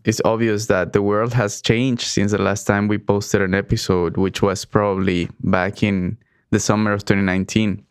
[0.05, 4.17] it's obvious that the world has changed since the last time we posted an episode,
[4.17, 6.17] which was probably back in
[6.51, 7.83] the summer of 2019.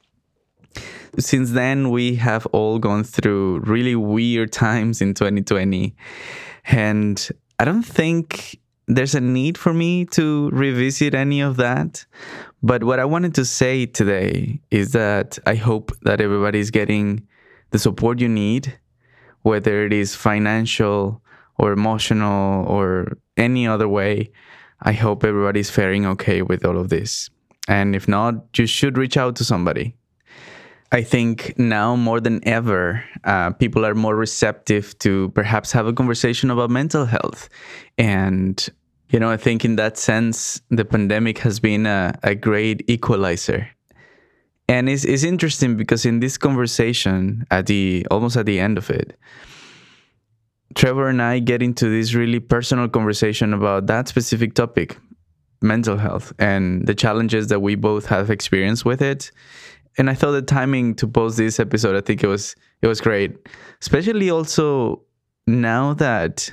[1.19, 5.94] Since then, we have all gone through really weird times in 2020.
[6.66, 12.05] And I don't think there's a need for me to revisit any of that.
[12.62, 17.27] But what I wanted to say today is that I hope that everybody's getting
[17.70, 18.78] the support you need,
[19.42, 21.22] whether it is financial,
[21.60, 24.31] or emotional or any other way,
[24.81, 27.28] I hope everybody's faring okay with all of this.
[27.69, 29.94] And if not, you should reach out to somebody.
[30.92, 35.92] I think now more than ever, uh, people are more receptive to perhaps have a
[35.92, 37.48] conversation about mental health.
[37.96, 38.68] And,
[39.10, 43.68] you know, I think in that sense, the pandemic has been a, a great equalizer.
[44.68, 48.90] And it's, it's interesting because in this conversation, at the almost at the end of
[48.90, 49.16] it,
[50.74, 54.96] Trevor and I get into this really personal conversation about that specific topic,
[55.60, 59.32] mental health, and the challenges that we both have experienced with it.
[59.98, 63.00] And I thought the timing to post this episode, I think it was it was
[63.00, 63.36] great,
[63.80, 65.02] especially also
[65.46, 66.52] now that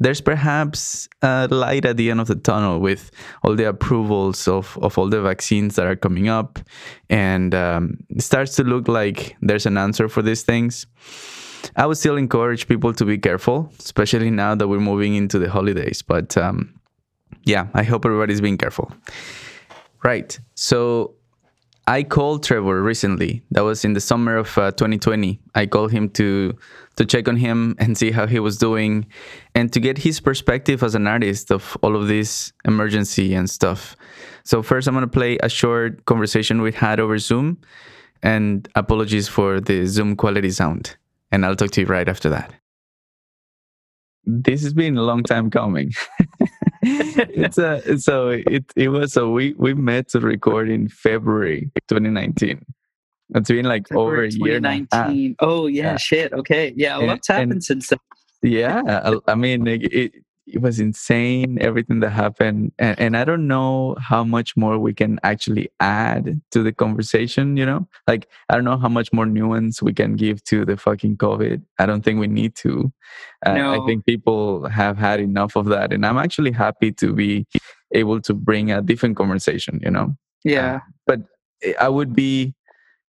[0.00, 3.10] there's perhaps a light at the end of the tunnel with
[3.44, 6.58] all the approvals of, of all the vaccines that are coming up
[7.08, 10.86] and um, it starts to look like there's an answer for these things
[11.76, 15.50] I would still encourage people to be careful, especially now that we're moving into the
[15.50, 16.02] holidays.
[16.02, 16.74] But um,
[17.44, 18.92] yeah, I hope everybody's being careful.
[20.02, 20.38] Right.
[20.54, 21.14] So
[21.86, 23.42] I called Trevor recently.
[23.50, 25.40] That was in the summer of uh, 2020.
[25.54, 26.56] I called him to
[26.96, 29.06] to check on him and see how he was doing,
[29.54, 33.96] and to get his perspective as an artist of all of this emergency and stuff.
[34.44, 37.58] So first, I'm gonna play a short conversation we had over Zoom,
[38.22, 40.96] and apologies for the Zoom quality sound
[41.32, 42.52] and I'll talk to you right after that.
[44.24, 45.92] This has been a long time coming.
[46.82, 52.64] it's a so it it was so we we met to record in February 2019.
[53.34, 54.58] It's been like February over a year.
[54.58, 55.36] 2019.
[55.38, 56.32] Oh yeah, yeah, shit.
[56.32, 56.98] Okay, yeah.
[56.98, 57.98] What's happened since then?
[58.42, 60.12] Yeah, I, I mean, it, it
[60.60, 65.18] was insane everything that happened and, and i don't know how much more we can
[65.22, 67.86] actually add to the conversation you know?
[68.06, 71.62] Like i don't know how much more nuance we can give to the fucking covid.
[71.78, 72.92] I don't think we need to.
[73.46, 73.82] Uh, no.
[73.82, 77.46] i think people have had enough of that and i'm actually happy to be
[77.92, 80.16] able to bring a different conversation you know?
[80.44, 80.76] Yeah.
[80.76, 81.20] uh, but
[81.80, 82.54] i would be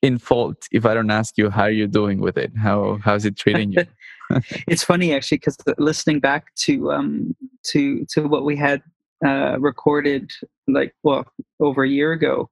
[0.03, 2.53] in fault if I don't ask you how are you're doing with it.
[2.57, 3.85] How how's it treating you?
[4.69, 8.83] it's funny actually because listening back to um to to what we had
[9.25, 10.31] uh, recorded
[10.69, 11.27] like well
[11.61, 12.51] over a year ago,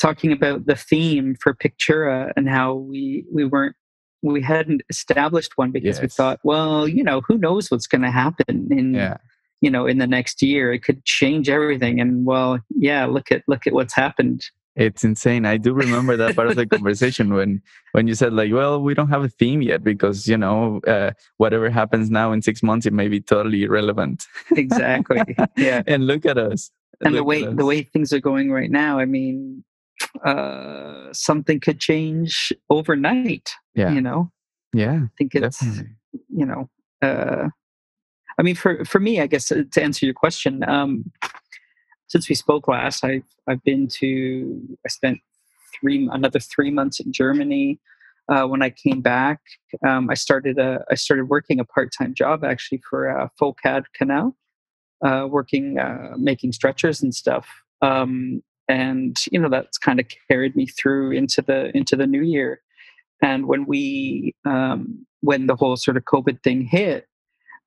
[0.00, 3.76] talking about the theme for Pictura and how we we weren't
[4.22, 6.02] we hadn't established one because yes.
[6.02, 9.18] we thought, well, you know, who knows what's going to happen in yeah.
[9.60, 10.72] you know in the next year?
[10.72, 12.00] It could change everything.
[12.00, 14.44] And well, yeah, look at look at what's happened
[14.76, 15.46] it's insane.
[15.46, 17.62] I do remember that part of the conversation when
[17.92, 21.12] when you said like, "Well, we don't have a theme yet because you know uh,
[21.38, 25.22] whatever happens now in six months, it may be totally irrelevant." Exactly.
[25.56, 25.82] Yeah.
[25.86, 26.70] and look at us.
[27.00, 29.64] and the way the way things are going right now, I mean,
[30.24, 33.50] uh, something could change overnight.
[33.74, 33.92] Yeah.
[33.92, 34.30] You know.
[34.74, 35.00] Yeah.
[35.04, 35.94] I think it's definitely.
[36.28, 36.68] you know.
[37.00, 37.48] Uh,
[38.38, 41.10] I mean, for for me, I guess uh, to answer your question, um,
[42.08, 45.20] since we spoke last, I've I've been to I spent
[45.78, 47.80] three another three months in Germany.
[48.28, 49.40] Uh, when I came back,
[49.86, 53.84] um, I started a I started working a part time job actually for uh, Phocad
[53.94, 54.36] Canal,
[55.04, 57.46] uh, working uh, making stretchers and stuff.
[57.82, 62.22] Um, and you know that's kind of carried me through into the into the new
[62.22, 62.60] year.
[63.22, 67.06] And when we um, when the whole sort of COVID thing hit,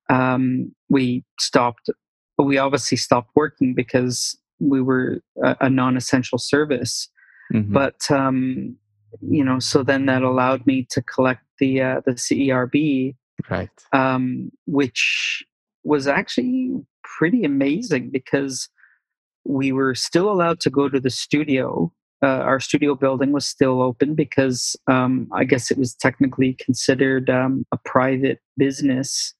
[0.09, 1.89] um, we stopped.
[2.44, 7.09] We obviously stopped working because we were a, a non-essential service.
[7.53, 7.74] Mm-hmm.
[7.74, 8.75] But um,
[9.21, 13.15] you know, so then that allowed me to collect the uh, the CERB,
[13.50, 13.69] right?
[13.94, 15.44] Um, which
[15.83, 16.71] was actually
[17.03, 18.69] pretty amazing because
[19.45, 21.91] we were still allowed to go to the studio.
[22.21, 27.30] Uh, our studio building was still open because um, I guess it was technically considered
[27.30, 29.33] um, a private business.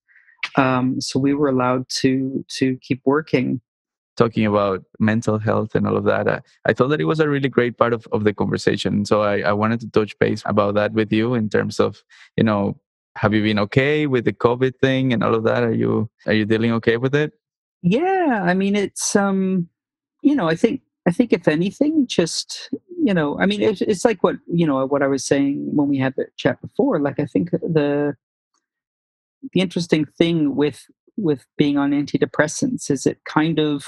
[0.56, 3.62] Um, so we were allowed to to keep working
[4.20, 6.28] talking about mental health and all of that.
[6.28, 9.06] I, I thought that it was a really great part of, of the conversation.
[9.06, 12.04] So I, I wanted to touch base about that with you in terms of,
[12.36, 12.78] you know,
[13.16, 15.64] have you been okay with the COVID thing and all of that?
[15.64, 17.32] Are you are you dealing okay with it?
[17.82, 19.70] Yeah, I mean it's um
[20.22, 22.70] you know, I think I think if anything, just
[23.02, 25.88] you know, I mean it's it's like what you know what I was saying when
[25.88, 27.00] we had the chat before.
[27.00, 28.16] Like I think the
[29.54, 30.86] the interesting thing with
[31.18, 33.86] with being on antidepressants is it kind of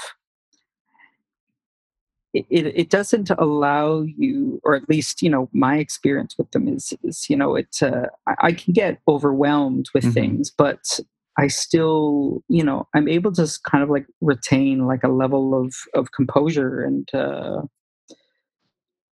[2.34, 6.92] it, it doesn't allow you or at least you know my experience with them is
[7.02, 8.06] is you know it uh,
[8.40, 10.12] I, can get overwhelmed with mm-hmm.
[10.12, 11.00] things but
[11.38, 15.74] i still you know i'm able to kind of like retain like a level of
[15.94, 17.62] of composure and uh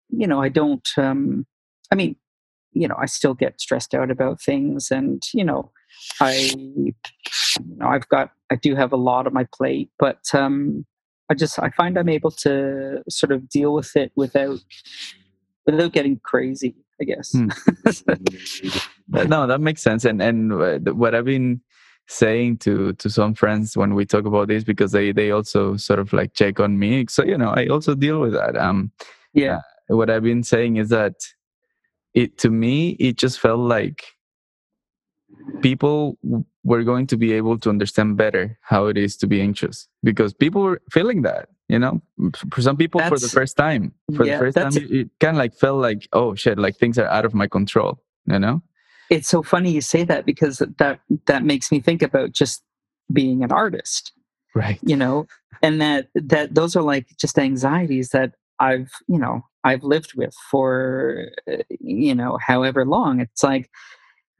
[0.08, 1.46] you know i don't um
[1.90, 2.16] i mean
[2.72, 5.70] you know i still get stressed out about things and you know
[6.20, 6.94] i you
[7.76, 10.84] know i've got i do have a lot on my plate but um
[11.32, 14.58] I just I find I'm able to sort of deal with it without
[15.64, 16.74] without getting crazy.
[17.00, 17.32] I guess.
[17.32, 17.48] Hmm.
[19.28, 20.04] no, that makes sense.
[20.04, 21.62] And and what I've been
[22.06, 26.00] saying to to some friends when we talk about this because they they also sort
[26.00, 27.06] of like check on me.
[27.08, 28.54] So you know, I also deal with that.
[28.56, 28.92] Um,
[29.32, 29.60] yeah.
[29.90, 31.14] Uh, what I've been saying is that
[32.12, 34.04] it to me it just felt like
[35.60, 36.18] people
[36.64, 40.32] were going to be able to understand better how it is to be anxious because
[40.32, 42.02] people were feeling that you know?
[42.50, 45.10] For some people that's, for the first time for yeah, the first time it, it
[45.20, 48.38] kind of like felt like oh shit like things are out of my control you
[48.38, 48.62] know?
[49.10, 52.62] It's so funny you say that because that that makes me think about just
[53.12, 54.12] being an artist
[54.54, 54.78] right.
[54.82, 55.26] you know?
[55.62, 60.34] And that that those are like just anxieties that i've you know i've lived with
[60.50, 63.20] for uh, you know however long.
[63.20, 63.70] It's like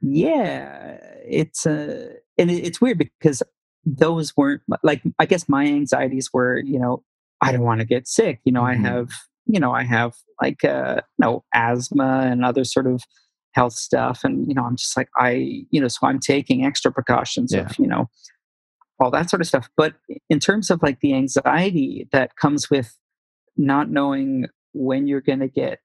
[0.03, 3.41] yeah it's a uh, and it's weird because
[3.85, 7.03] those weren't like i guess my anxieties were you know
[7.41, 8.85] i don't want to get sick you know mm-hmm.
[8.85, 9.09] i have
[9.45, 13.03] you know i have like uh you know asthma and other sort of
[13.51, 16.91] health stuff and you know i'm just like i you know so i'm taking extra
[16.91, 17.61] precautions yeah.
[17.61, 18.09] of you know
[18.99, 19.93] all that sort of stuff but
[20.29, 22.97] in terms of like the anxiety that comes with
[23.57, 25.79] not knowing when you're going to get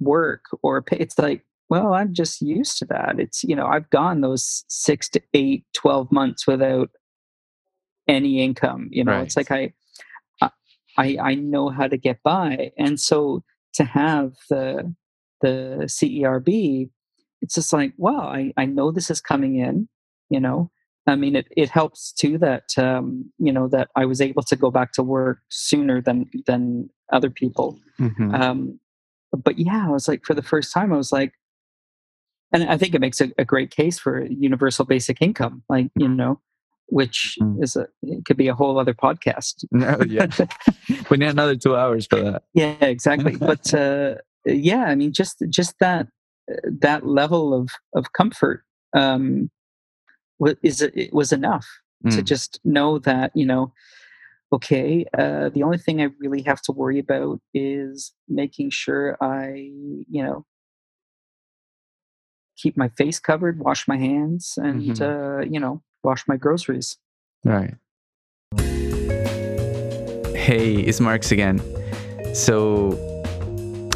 [0.00, 3.88] work or pay, it's like well i'm just used to that it's you know i've
[3.90, 6.90] gone those six to eight 12 months without
[8.08, 9.22] any income you know right.
[9.22, 9.72] it's like I,
[10.98, 13.42] I i know how to get by and so
[13.74, 14.94] to have the
[15.40, 16.90] the cerb
[17.42, 19.88] it's just like well i i know this is coming in
[20.30, 20.70] you know
[21.06, 24.56] i mean it it helps too that um you know that i was able to
[24.56, 28.34] go back to work sooner than than other people mm-hmm.
[28.34, 28.80] um
[29.44, 31.32] but yeah i was like for the first time i was like
[32.52, 36.08] and I think it makes a, a great case for universal basic income, like you
[36.08, 36.40] know,
[36.86, 37.62] which mm.
[37.62, 39.64] is a it could be a whole other podcast.
[39.72, 40.26] No, yeah,
[41.10, 42.42] we need another two hours for that.
[42.54, 43.36] Yeah, exactly.
[43.40, 46.08] but uh, yeah, I mean, just just that
[46.64, 49.50] that level of of comfort um,
[50.62, 51.66] is it was enough
[52.04, 52.14] mm.
[52.14, 53.72] to just know that you know
[54.52, 59.70] okay, uh, the only thing I really have to worry about is making sure I,
[60.08, 60.44] you know,
[62.56, 65.02] keep my face covered, wash my hands, and mm-hmm.
[65.02, 66.96] uh, you know, wash my groceries.
[67.44, 67.74] Right.
[70.34, 71.60] Hey, it's Marks again.
[72.34, 72.92] So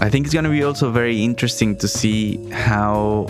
[0.00, 3.26] I think it's going to be also very interesting to see how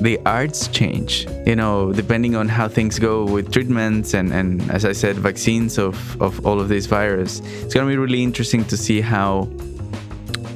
[0.00, 1.26] the arts change.
[1.46, 5.78] You know, depending on how things go with treatments and, and as I said, vaccines
[5.78, 7.40] of, of all of this virus.
[7.62, 9.48] It's gonna be really interesting to see how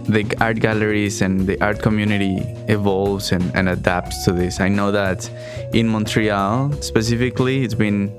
[0.09, 2.37] the art galleries and the art community
[2.69, 4.61] evolves and, and adapts to this.
[4.61, 5.29] I know that
[5.73, 8.13] in Montreal specifically, it's been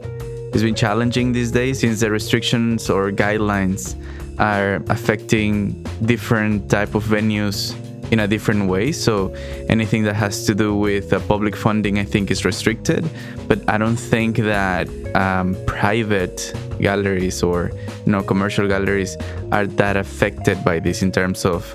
[0.54, 3.96] it's been challenging these days since the restrictions or guidelines
[4.40, 7.76] are affecting different type of venues
[8.12, 8.92] in a different way.
[8.92, 9.34] So
[9.70, 13.08] anything that has to do with uh, public funding, I think, is restricted.
[13.48, 17.72] But I don't think that um, private galleries or
[18.06, 19.16] you know commercial galleries
[19.52, 21.74] are that affected by this in terms of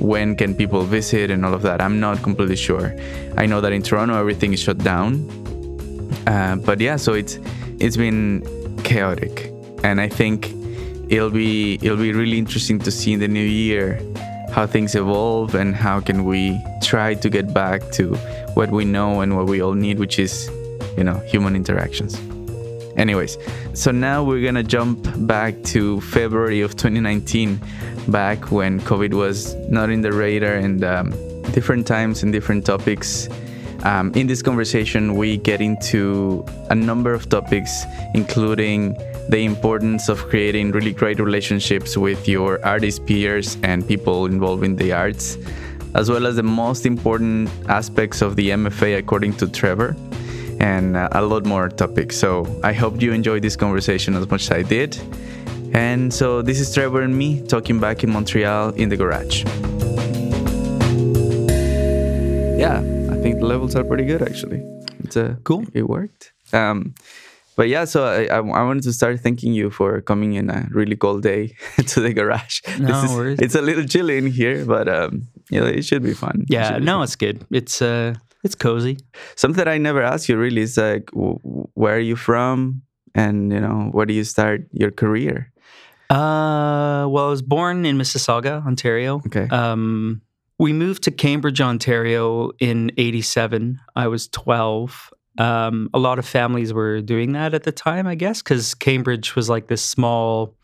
[0.00, 1.80] when can people visit and all of that.
[1.80, 2.94] I'm not completely sure.
[3.36, 5.28] I know that in Toronto everything is shut down.
[6.26, 7.38] Uh, but yeah, so it's
[7.78, 8.42] it's been
[8.84, 9.52] chaotic,
[9.84, 10.52] and I think
[11.08, 14.00] it'll be it'll be really interesting to see in the new year
[14.56, 18.14] how things evolve and how can we try to get back to
[18.54, 20.48] what we know and what we all need, which is
[20.96, 22.18] you know human interactions.
[22.96, 23.36] Anyways,
[23.74, 27.60] so now we're gonna jump back to February of 2019,
[28.08, 31.10] back when COVID was not in the radar and um,
[31.52, 33.28] different times and different topics.
[33.82, 37.84] Um, in this conversation, we get into a number of topics,
[38.14, 38.96] including
[39.28, 44.76] the importance of creating really great relationships with your artist peers and people involved in
[44.76, 45.36] the arts,
[45.94, 49.96] as well as the most important aspects of the MFA according to Trevor
[50.60, 52.16] and uh, a lot more topics.
[52.16, 54.98] So I hope you enjoyed this conversation as much as I did.
[55.72, 59.44] And so this is Trevor and me talking back in Montreal in the garage.
[62.58, 64.62] Yeah, I think the levels are pretty good actually.
[65.00, 65.64] It's uh, cool.
[65.74, 66.32] It worked.
[66.52, 66.94] Um,
[67.56, 70.68] but yeah, so I, I, I wanted to start thanking you for coming in a
[70.70, 71.56] really cold day
[71.88, 72.60] to the garage.
[72.78, 73.38] No is, worries.
[73.40, 76.44] It's a little chilly in here, but um, you know, it should be fun.
[76.48, 77.04] Yeah, should be no, fun.
[77.04, 77.46] it's good.
[77.50, 78.98] It's uh, it's cozy.
[79.34, 81.38] something that I never asked you really is like, w-
[81.74, 82.82] where are you from,
[83.14, 85.50] and you know, where do you start your career?
[86.10, 89.16] Uh, well, I was born in Mississauga, Ontario.
[89.26, 89.48] Okay.
[89.48, 90.20] Um,
[90.58, 93.80] we moved to Cambridge, Ontario in '87.
[93.96, 95.12] I was 12.
[95.38, 99.34] Um, a lot of families were doing that at the time, I guess, because Cambridge
[99.36, 100.54] was like this small,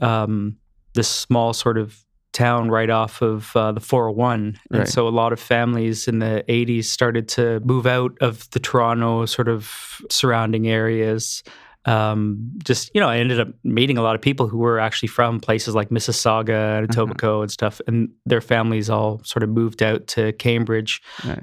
[0.00, 0.56] um,
[0.94, 1.98] this small sort of
[2.32, 4.88] town right off of uh, the 401, and Right.
[4.88, 9.26] so a lot of families in the 80s started to move out of the Toronto
[9.26, 11.42] sort of surrounding areas.
[11.84, 15.08] Um, just you know, I ended up meeting a lot of people who were actually
[15.08, 17.06] from places like Mississauga and Uh-huh.
[17.06, 21.38] Etobicoke and stuff, and their families all sort of moved out to Cambridge Right.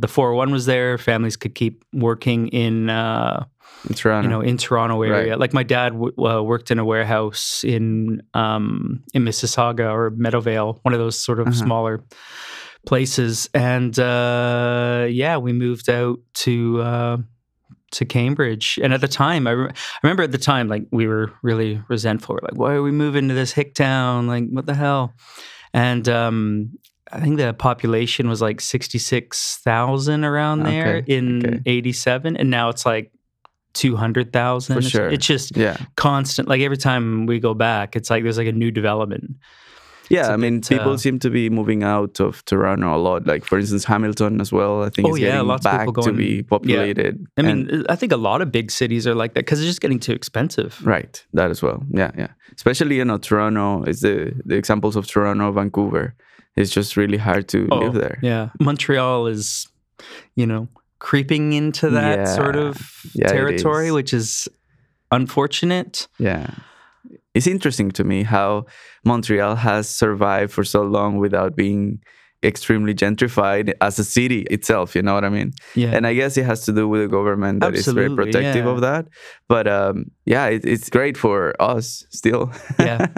[0.00, 0.98] The 401 was there.
[0.98, 3.44] Families could keep working in, uh,
[3.88, 4.28] In Toronto.
[4.28, 5.30] you know, in Toronto area.
[5.30, 5.38] Right.
[5.38, 10.78] Like my dad w- uh, worked in a warehouse in um, in Mississauga or Meadowvale,
[10.82, 11.56] one of those sort of Uh-huh.
[11.64, 12.04] smaller
[12.86, 13.48] places.
[13.54, 17.16] And uh, yeah, we moved out to uh,
[17.92, 18.78] to Cambridge.
[18.82, 21.82] And at the time, I, re- I remember at the time, like we were really
[21.88, 22.34] resentful.
[22.36, 24.26] We're like, why are we moving to this hick town?
[24.28, 25.12] Like, what the hell?
[25.74, 26.78] And um,
[27.12, 31.60] I think the population was like sixty six thousand around there Okay, in okay.
[31.66, 33.12] eighty seven, and now it's like
[33.72, 34.76] two hundred thousand.
[34.76, 35.08] For sure.
[35.08, 35.76] It's just yeah.
[35.96, 36.48] constant.
[36.48, 39.36] Like every time we go back, it's like there's like a new development.
[40.08, 43.28] Yeah, I mean, bit, people uh, seem to be moving out of Toronto a lot.
[43.28, 44.82] Like, for instance, Hamilton as well.
[44.82, 47.24] I think Oh, is yeah, getting lots of back people to be populated.
[47.36, 49.68] I And- mean, I think a lot of big cities are like that because it's
[49.68, 50.84] just getting too expensive.
[50.84, 51.84] right, that as well.
[51.90, 52.30] Yeah, yeah.
[52.56, 56.16] Especially you know, Toronto is the the examples of Toronto, Vancouver.
[56.56, 58.18] It's just really hard to oh, live there.
[58.22, 59.68] Oh, Yeah, Montreal is,
[60.34, 62.76] you know, creeping into that sort of
[63.14, 63.92] Yeah, territory, is.
[63.92, 64.48] which is
[65.10, 66.08] unfortunate.
[66.18, 66.50] Yeah.
[67.34, 68.66] It's interesting to me how
[69.04, 72.00] Montreal has survived for so long without being
[72.42, 75.52] extremely gentrified as a city itself, you know what I mean?
[75.74, 78.64] Yeah, And I guess it has to do with the government that is very protective
[78.64, 78.70] yeah.
[78.70, 79.06] of that.
[79.48, 82.50] But um, yeah, it, it's great for us still.
[82.78, 83.06] Yeah.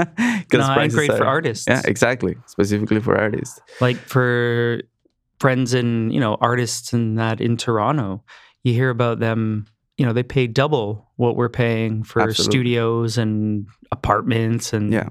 [0.48, 1.66] 'Cause no, and prices great for artists.
[1.68, 2.36] Yeah, exactly.
[2.46, 3.60] Specifically for artists.
[3.80, 4.80] like for
[5.40, 8.22] friends and you know artists and that in Toronto,
[8.64, 9.66] you hear about them.
[9.98, 12.50] You know, they pay double what we're paying for Absolutely.
[12.52, 15.08] studios and apartments and Yeah.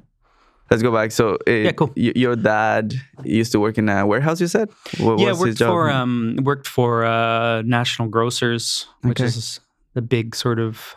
[0.72, 1.12] Let's go back.
[1.12, 1.92] So, uh, Yeah, cool.
[1.98, 2.94] y- your dad
[3.26, 4.40] used to work in a warehouse.
[4.40, 9.20] You said, what yeah, was his worked for um worked for uh National Grocers, which
[9.20, 9.28] Okay.
[9.28, 9.60] is
[9.94, 10.96] the big sort of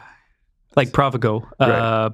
[0.76, 1.70] like Provigo, Right.
[1.70, 2.10] uh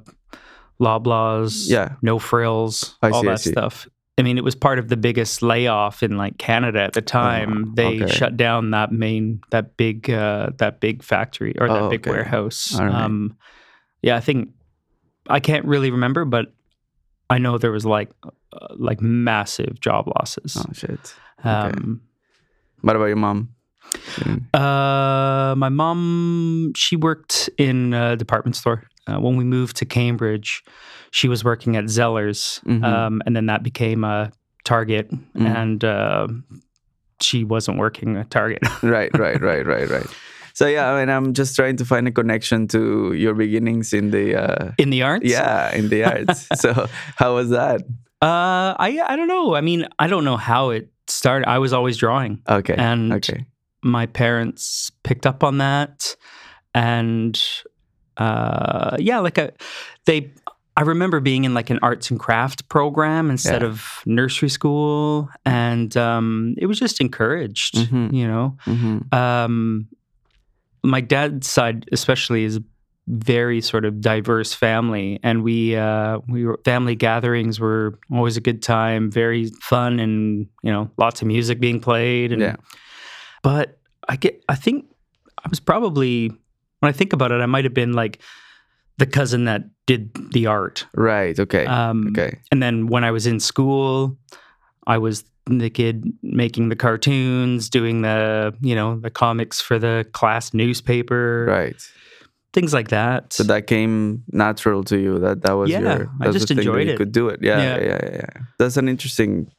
[0.81, 1.97] Loblaws, Yeah.
[2.03, 3.51] no frills, I all see, that see.
[3.53, 3.87] stuff.
[4.19, 7.73] I mean, it was part of the biggest layoff in like Canada at the time.
[7.75, 8.13] they Oh, okay.
[8.13, 12.11] shut down that main, that big, uh, that big factory or that Oh, big okay.
[12.11, 12.79] warehouse.
[12.79, 12.91] Right.
[12.93, 13.37] Um,
[14.03, 14.51] yeah, I think
[15.29, 16.53] I can't really remember, but
[17.31, 20.57] I know there was like, uh, like massive job losses.
[20.59, 21.15] Oh shit.
[21.45, 22.03] Um,
[22.83, 23.55] What about your mom?
[24.55, 28.85] Uh, my mom, she worked in a department store.
[29.07, 30.63] Uh, when we moved to Cambridge,
[31.11, 32.85] she was working at Zeller's, Mhm.
[32.85, 34.31] um, and then that became a
[34.65, 35.47] Target, Mm.
[35.57, 36.29] and uh,
[37.21, 38.61] she wasn't working at Target.
[38.83, 40.07] right, right, right, right, right.
[40.61, 44.11] So yeah, I mean, I'm just trying to find a connection to your beginnings in
[44.11, 46.47] the uh, in the arts, yeah, in the arts.
[46.61, 46.87] so
[47.17, 47.81] how was that?
[48.21, 49.55] Uh, I I don't know.
[49.57, 51.49] I mean, I don't know how it started.
[51.49, 53.47] I was always drawing, Okay, and okay,
[53.81, 56.15] my parents picked up on that,
[56.75, 57.41] and
[58.19, 59.53] uh, yeah, like a,
[60.05, 60.31] they.
[60.77, 63.69] I remember being in like an arts and craft program instead Yeah.
[63.69, 67.77] of nursery school, and um, it was just encouraged.
[67.77, 68.13] Mhm.
[68.13, 69.89] You know, hmm um,
[70.83, 72.63] my dad's side especially is a
[73.09, 78.41] very sort of diverse family and we uh, we were family gatherings were always a
[78.41, 82.57] good time very fun and you know lots of music being played and Yeah.
[83.43, 84.87] but i get i think
[85.45, 86.29] i was probably
[86.79, 88.21] when i think about it i might have been like
[88.99, 91.37] the cousin that did the art right.
[91.41, 94.17] Okay, um, okay, and then when I was in school,
[94.87, 95.25] I was
[95.59, 101.47] the kid making the cartoons, doing the you know the comics for the class newspaper,
[101.49, 101.77] right.
[102.53, 103.33] things like that.
[103.33, 105.19] So that came natural to you.
[105.19, 106.11] That that was Yeah, your.
[106.21, 106.97] I just the thing that enjoyed you it.
[106.97, 107.41] Could do it.
[107.43, 107.77] Yeah, Yeah.
[107.77, 108.17] yeah, yeah, yeah.
[108.37, 108.43] yeah.
[108.59, 109.51] That's an interesting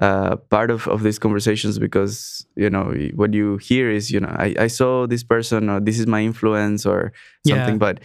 [0.00, 4.34] uh, part of of these conversations because you know what you hear is you know
[4.46, 7.12] I I saw this person or this is my influence or
[7.46, 7.78] something, Yeah.
[7.78, 8.00] but.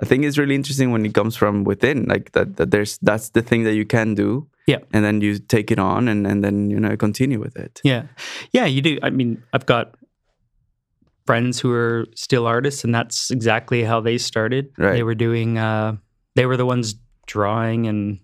[0.00, 2.54] I think it's really interesting when it comes from within, like that.
[2.56, 4.84] That there's that's the thing that you can do, Yeah.
[4.92, 7.80] and then you take it on, and and then you know continue with it.
[7.84, 8.02] yeah,
[8.52, 8.98] yeah, you do.
[9.02, 9.96] I mean, I've got
[11.26, 14.70] friends who are still artists, and that's exactly how they started.
[14.78, 14.92] Right.
[14.92, 15.58] They were doing.
[15.58, 15.96] Uh,
[16.34, 16.94] they were the ones
[17.26, 18.20] drawing and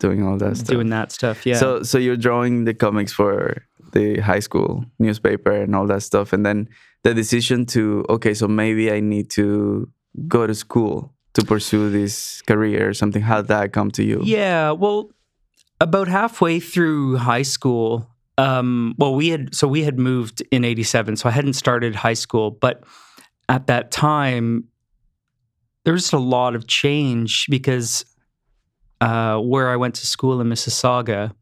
[0.00, 0.68] Doing all that stuff.
[0.68, 1.44] doing that stuff.
[1.46, 1.56] Yeah.
[1.58, 6.32] So so you're drawing the comics for the high school newspaper and all that stuff,
[6.32, 6.68] and then
[7.02, 9.88] the decision to okay, so maybe I need to
[10.28, 13.20] go to school to pursue this career or something.
[13.22, 14.20] How did that come to you?
[14.24, 15.10] Yeah, well,
[15.80, 21.16] about halfway through high school, um, well, we had so we had moved in '87,
[21.16, 22.84] so I hadn't started high school, but
[23.48, 24.64] at that time,
[25.84, 28.04] there was a lot of change because
[29.00, 31.32] uh, where I went to school in Mississauga,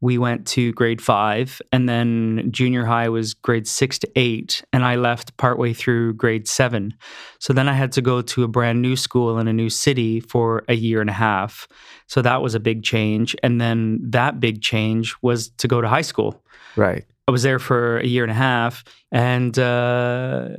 [0.00, 4.84] we went to grade five, and then junior high was grade six to eight, and
[4.84, 6.94] I left partway through grade seven.
[7.38, 10.20] So then I had to go to a brand new school in a new city
[10.20, 11.68] for a year and a half.
[12.06, 13.36] So that was a big change.
[13.42, 16.42] And then that big change was to go to high school.
[16.76, 17.04] Right.
[17.28, 18.82] I was there for a year and a half.
[19.12, 20.56] And uh,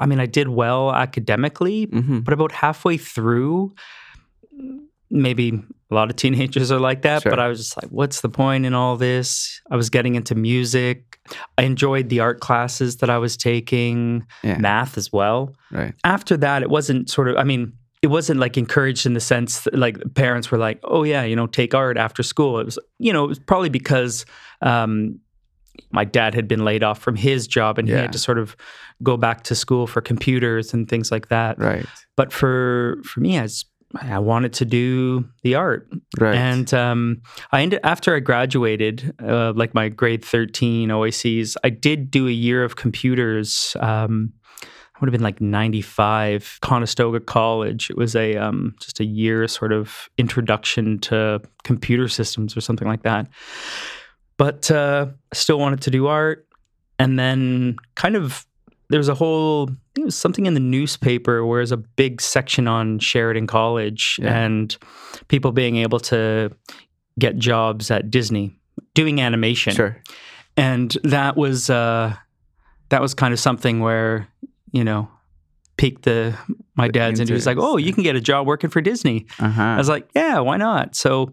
[0.00, 3.74] I mean, I did well academically, hmm but about halfway through,
[5.12, 7.30] maybe a lot of teenagers are like that, Sure.
[7.30, 9.60] but I was just like, what's the point in all this?
[9.70, 11.18] I was getting into music.
[11.58, 14.58] I enjoyed the art classes that I was taking, Yeah.
[14.58, 15.94] math as well Right.
[16.02, 19.60] after that, it wasn't sort of, I mean, it wasn't like encouraged in the sense
[19.64, 22.58] that like parents were like, oh, yeah, you know, take art after school.
[22.58, 24.24] It was, you know, it was probably because
[24.62, 25.20] um,
[25.92, 28.56] my dad had been laid off from his job and he had to sort of
[29.02, 31.58] go back to school for computers and things like that.
[31.58, 31.86] Right.
[32.16, 35.88] But for for me, I, s- I wanted to do the art.
[36.18, 36.34] Right.
[36.34, 41.56] And um, I ended after I graduated, uh, like my grade thirteen OACs.
[41.64, 43.76] I did do a year of computers.
[43.80, 47.90] Um, I would have been like ninety five, Conestoga College.
[47.90, 52.88] It was a um, just a year sort of introduction to computer systems or something
[52.88, 53.28] like that.
[54.38, 56.46] But uh, I still wanted to do art,
[56.98, 58.46] and then kind of
[58.92, 62.98] there's a whole it was something in the newspaper where there's a big section on
[63.00, 64.38] Sheridan College Yeah.
[64.44, 64.76] and
[65.28, 66.50] people being able to
[67.18, 68.58] get jobs at Disney
[68.94, 69.74] doing animation.
[69.74, 70.00] sure.
[70.56, 72.14] And that was uh
[72.90, 74.28] that was kind of something where,
[74.72, 75.08] you know,
[75.78, 76.36] piqued the
[76.76, 77.40] my The dad's interest.
[77.40, 79.62] He's like, "Oh, you can get a job working for Disney." Uh huh.
[79.62, 81.32] I was like, "Yeah, why not?" So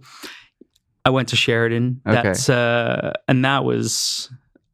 [1.06, 2.02] I went to Sheridan.
[2.08, 2.22] Okay.
[2.22, 4.32] That's uh and that was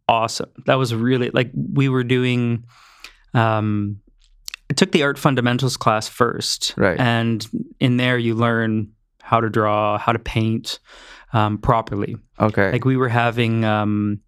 [0.07, 0.51] awesome.
[0.65, 2.65] That was really like we were doing
[3.33, 4.01] um
[4.69, 6.73] I took the art fundamentals class first.
[6.75, 6.99] Right.
[6.99, 7.47] And
[7.79, 8.91] in there you learn
[9.21, 10.79] how to draw, how to paint
[11.33, 12.15] um, properly.
[12.39, 12.71] Okay.
[12.71, 14.21] Like we were having um,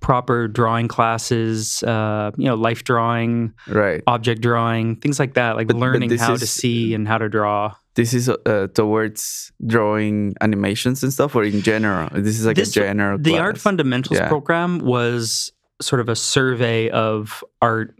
[0.00, 4.02] proper drawing classes, uh, you know, life drawing, right.
[4.06, 5.56] object drawing, things like that.
[5.56, 7.74] Like But- but learning this how to see and how to draw.
[7.94, 12.08] This is uh, towards drawing animations and stuff, or in general.
[12.12, 13.18] This is like This- a general.
[13.18, 14.28] The art fundamentals Yeah.
[14.28, 15.50] program was
[15.82, 17.94] sort of a survey of art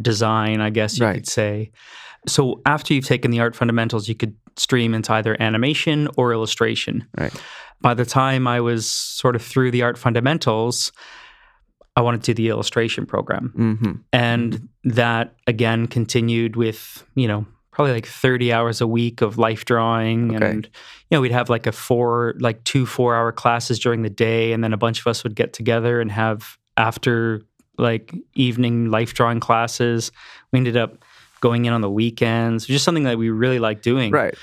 [0.00, 1.14] design, I guess you Right.
[1.16, 1.70] could say.
[2.28, 7.04] So after you've taken the art fundamentals, you could stream into either animation or illustration.
[7.18, 7.32] Right.
[7.82, 10.92] By the time I was sort of through the art fundamentals,
[11.96, 13.52] I wanted to do the illustration program.
[13.56, 13.92] Mm-hmm.
[14.12, 19.64] And that again continued with, you know, probably like 30 hours a week of life
[19.64, 20.36] drawing.
[20.36, 20.46] Okay.
[20.46, 24.10] And, you know, we'd have like a four, like two four hour classes during the
[24.10, 24.52] day.
[24.52, 27.42] And then a bunch of us would get together and have after
[27.78, 30.10] like evening life drawing classes.
[30.52, 31.04] We ended up
[31.40, 34.10] going in on the weekends, just something that we really like doing.
[34.10, 34.34] Right.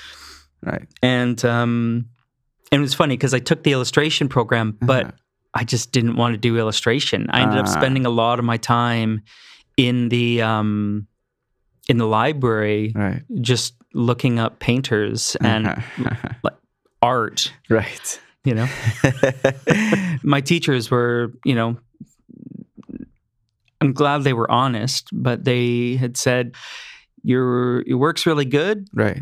[0.64, 0.88] Right.
[1.02, 2.10] And, um,
[2.72, 5.12] and it was funny because I took the illustration program, but Uh-huh.
[5.54, 7.28] I just didn't want to do illustration.
[7.30, 7.72] I ended up Ah.
[7.72, 9.22] spending a lot of my time
[9.78, 11.08] in the um,
[11.88, 13.22] in the library, Right.
[13.42, 16.50] just looking up painters and Uh-huh.
[17.02, 17.54] art.
[17.70, 18.20] right.
[18.46, 18.68] You know,
[20.24, 21.78] my teachers were, you know,
[23.82, 26.56] I'm glad they were honest, but they had said,
[27.24, 28.88] "Your your work's really good.
[28.94, 29.22] right.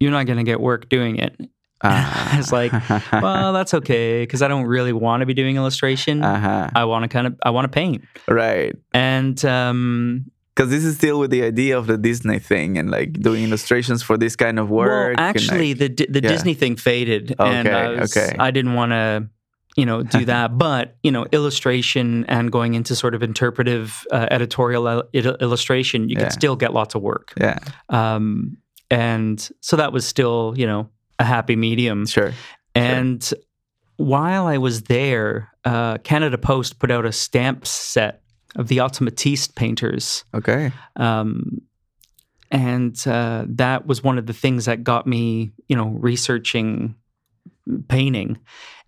[0.00, 1.38] You're not going to get work doing it."
[2.32, 2.72] I was like,
[3.12, 6.22] well, that's okay because I don't really want to be doing illustration.
[6.22, 6.70] uh-huh.
[6.74, 8.02] I want to kind of I want to paint.
[8.28, 8.74] right.
[8.94, 13.14] And um, Because this is still with the idea of the Disney thing and like
[13.14, 15.16] doing illustrations for this kind of work.
[15.16, 16.28] well, actually, like- the the yeah.
[16.28, 18.36] Disney thing faded, and I, was, okay.
[18.38, 19.28] I didn't want to,
[19.76, 20.56] you know, do that.
[20.58, 26.14] but you know, illustration and going into sort of interpretive uh, editorial il- illustration, you
[26.16, 26.22] Yeah.
[26.24, 27.32] can still get lots of work.
[27.40, 28.58] yeah, Um,
[28.90, 30.90] and so that was still, you know,
[31.22, 32.04] a happy medium.
[32.06, 32.32] sure.
[32.74, 33.32] And
[33.96, 38.22] while I was there, uh, Canada Post put out a stamp set
[38.56, 40.24] of the Automatiste painters.
[40.34, 40.72] Okay.
[40.96, 41.62] Um,
[42.50, 46.96] and uh, that was one of the things that got me, you know, researching
[47.88, 48.38] painting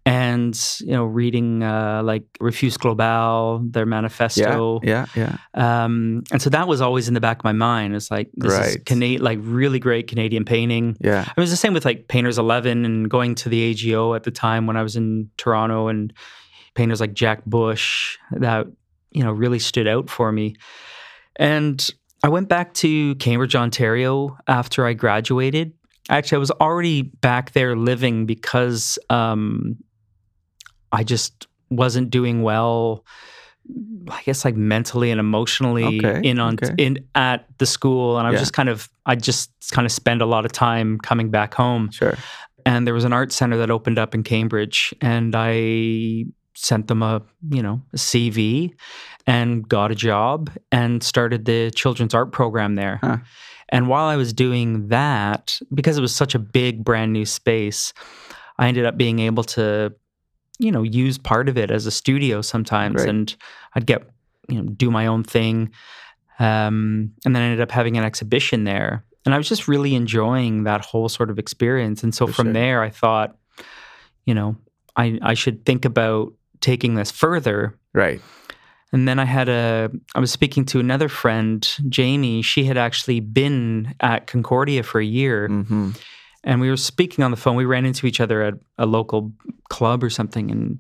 [0.07, 4.81] and, you know, reading uh, like Refus Global, their manifesto.
[4.83, 5.39] yeah, yeah.
[5.55, 7.95] Um, and so that was always in the back of my mind.
[7.97, 10.97] It's like, this is Cana- like really great Canadian painting.
[11.01, 11.23] Yeah.
[11.23, 14.31] It was the same with like Painters 11 and going to the AGO at the
[14.31, 16.13] time when I was in Toronto and
[16.75, 18.67] painters like Jack Bush that,
[19.11, 20.55] you know, really stood out for me.
[21.37, 21.89] And
[22.23, 25.73] I went back to Cambridge, Ontario after I graduated.
[26.11, 29.77] Actually, I was already back there living because um,
[30.95, 33.05] I just wasn't doing well.
[34.11, 36.75] I guess like mentally and emotionally Okay, in on okay.
[36.79, 38.43] in at the school, and I was Yeah.
[38.43, 41.91] just kind of I just kind of spend a lot of time coming back home.
[41.91, 42.17] Sure.
[42.67, 47.03] And there was an art center that opened up in Cambridge, and I sent them
[47.03, 48.73] a you know a CV
[49.27, 52.99] and got a job and started the children's art program there.
[53.03, 53.17] Huh.
[53.71, 57.95] And while I was doing that, because it was such a big brand new space,
[58.59, 59.95] I ended up being able to
[60.59, 63.09] you know use part of it as a studio sometimes Right.
[63.09, 63.37] and
[63.75, 64.09] I'd get
[64.49, 65.71] you know do my own thing
[66.39, 69.95] um, and then I ended up having an exhibition there and I was just really
[69.95, 72.53] enjoying that whole sort of experience and so For from sure.
[72.55, 73.37] there I thought
[74.27, 74.57] you know
[74.97, 78.21] I I should think about taking this further Right.
[78.93, 82.43] and then I had a, I was speaking to another friend, Jamie.
[82.43, 85.49] She had actually been at Concordia for a year.
[85.49, 85.91] Mm-hmm.
[86.45, 87.57] And we were speaking on the phone.
[87.57, 89.33] We ran into each other at a local
[89.71, 90.51] club or something.
[90.51, 90.79] And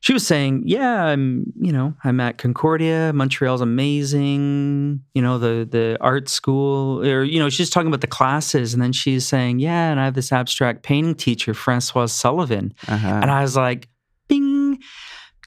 [0.00, 3.12] she was saying, Yeah, I'm, you know, I'm at Concordia.
[3.12, 5.02] Montreal's amazing.
[5.14, 8.72] You know, the, the art school, or, you know, she's talking about the classes.
[8.72, 12.72] And then she's saying, Yeah, and I have this abstract painting teacher, Francoise Sullivan.
[12.86, 13.06] Uh-huh.
[13.22, 13.88] And I was like.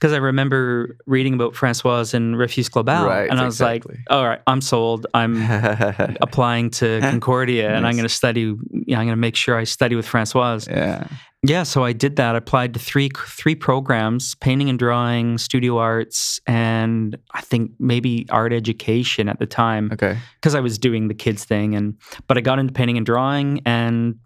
[0.02, 3.06] Because I remember reading about Francoise and Refus Global.
[3.06, 3.98] Right, and I was exactly.
[3.98, 5.06] like, all right, I'm sold.
[5.14, 5.40] I'm
[6.20, 9.56] applying to Concordia and I'm going to study, you know, I'm going to make sure
[9.56, 10.66] I study with Francoise.
[10.66, 11.06] yeah.
[11.44, 12.34] Yeah, so I did that.
[12.34, 18.26] I applied to three three programs, painting and drawing, studio arts, and I think maybe
[18.30, 20.18] art education at the time Okay.
[20.40, 23.60] because I was doing the kids thing and but I got into painting and drawing
[23.66, 24.18] and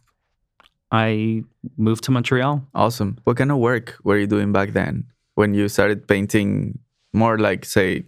[0.90, 1.42] I
[1.76, 2.66] moved to Montreal.
[2.74, 3.18] Awesome.
[3.24, 5.04] What kind of work were you doing back then
[5.36, 6.78] when you started painting
[7.12, 8.04] more like, say,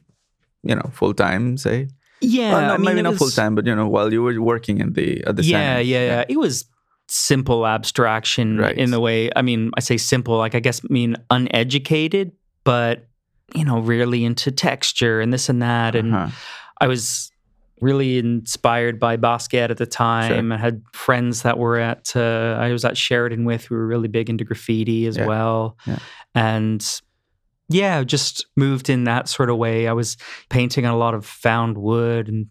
[0.64, 1.88] you know, full time, say?
[2.20, 4.22] Yeah, well, no, I mean, maybe not was- full time, but you know, while you
[4.22, 5.80] were working in the at the yeah, center.
[5.82, 6.24] yeah, yeah.
[6.28, 6.64] It was
[7.06, 8.76] simple abstraction Right.
[8.76, 9.30] in the way.
[9.36, 12.32] I mean, I say simple, like I guess mean uneducated,
[12.64, 13.06] but
[13.54, 15.94] you know, really into texture and this and that.
[15.94, 16.30] And Uh-huh.
[16.80, 17.30] I was
[17.80, 20.50] really inspired by Basquiat at the time.
[20.52, 22.14] I had friends that were at.
[22.16, 25.26] Uh, I was at Sheridan with who were really big into graffiti as Yeah.
[25.26, 25.98] well, Yeah.
[26.34, 26.82] and.
[27.68, 29.86] Yeah, just moved in that sort of way.
[29.88, 30.16] I was
[30.48, 32.46] painting on a lot of found wood and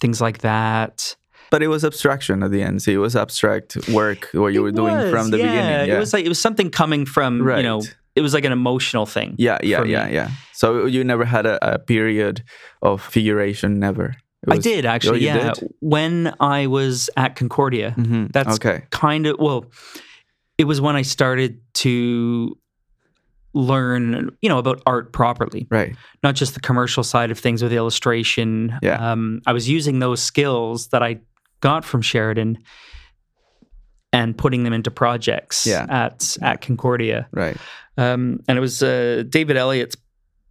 [0.00, 1.16] things like that.
[1.50, 2.82] But it was abstraction at the end.
[2.82, 5.44] See, it was abstract work what you It were doing was, from the yeah.
[5.46, 5.88] beginning.
[5.88, 5.96] Yeah.
[5.96, 7.56] It was like it was something coming from right.
[7.58, 7.82] you know.
[8.16, 9.36] It was like an emotional thing.
[9.38, 10.30] yeah, yeah, yeah, yeah.
[10.52, 12.42] So you never had a, a period
[12.82, 14.16] of figuration, never.
[14.46, 15.20] It I did actually.
[15.20, 15.68] you yeah, did?
[15.80, 18.32] when I was at Concordia, Mhm.
[18.32, 18.82] that's okay.
[18.90, 19.64] kind of well.
[20.58, 22.58] It was when I started to
[23.52, 25.96] learn, you know, about art properly, Right.
[26.22, 28.78] not just the commercial side of things with illustration.
[28.82, 28.94] Yeah.
[29.12, 31.18] Um, I was using those skills that I
[31.60, 32.58] got from Sheridan
[34.12, 35.86] and putting them into projects Yeah.
[35.88, 37.28] at at Concordia.
[37.32, 37.56] Right.
[37.96, 39.96] Um, and it was uh, David Elliott's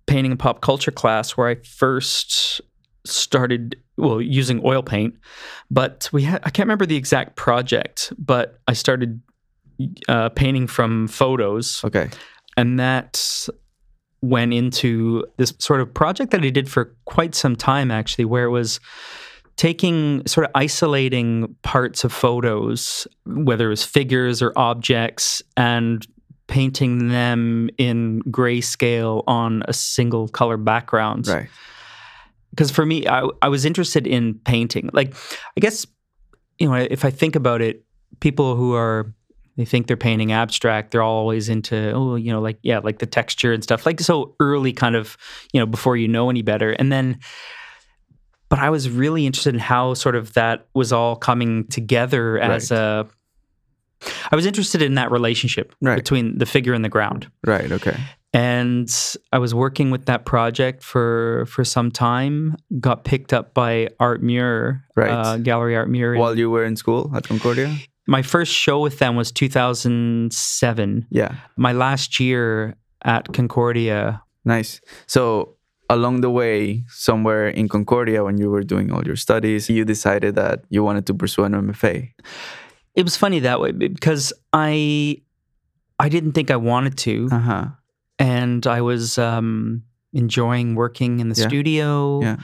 [0.06, 2.62] painting and pop culture class where I first
[3.06, 5.16] started well using oil paint.
[5.72, 9.22] But we had I can't remember the exact project, but I started
[10.10, 12.10] uh, painting from photos, Okay.
[12.60, 13.48] And that
[14.22, 18.44] went into this sort of project that I did for quite some time actually, where
[18.44, 18.80] it was
[19.56, 26.06] taking sort of isolating parts of photos, whether it was figures or objects, and
[26.48, 31.28] painting them in grayscale on a single color background.
[31.28, 31.50] Right.
[32.50, 34.90] Because for me, I, I was interested in painting.
[34.92, 35.14] Like,
[35.56, 35.86] I guess,
[36.58, 37.86] you know, if I think about it,
[38.20, 39.14] people who are
[39.60, 43.06] they think they're painting abstract they're always into oh you know like yeah like the
[43.06, 45.18] texture and stuff like so early kind of
[45.54, 47.20] you know before you know any better and then
[48.48, 52.72] but i was really interested in how sort of that was all coming together as
[52.72, 53.06] a
[54.32, 55.96] i was interested in that relationship Right.
[55.98, 57.70] between the figure and the ground Right.
[57.72, 57.98] Okay.
[58.34, 58.90] and
[59.34, 62.56] I was working with that project for for some time.
[62.80, 65.10] Got picked up by Art Mûr, Right.
[65.10, 66.16] uh, Gallery Art Mûr.
[66.18, 67.76] While you were in school at Concordia.
[68.10, 71.08] My first show with them was 2007.
[71.10, 71.36] Yeah.
[71.58, 74.22] My last year at Concordia.
[74.46, 74.82] Nice.
[75.08, 75.56] So
[75.90, 80.36] along the way, somewhere in Concordia, when you were doing all your studies, you decided
[80.36, 82.10] that you wanted to pursue an MFA.
[82.96, 85.18] It was funny that way because I
[86.00, 87.66] I didn't think I wanted to, Uh huh.
[88.18, 91.48] and I was um, enjoying working in the Yeah.
[91.48, 92.22] studio.
[92.22, 92.38] Yeah.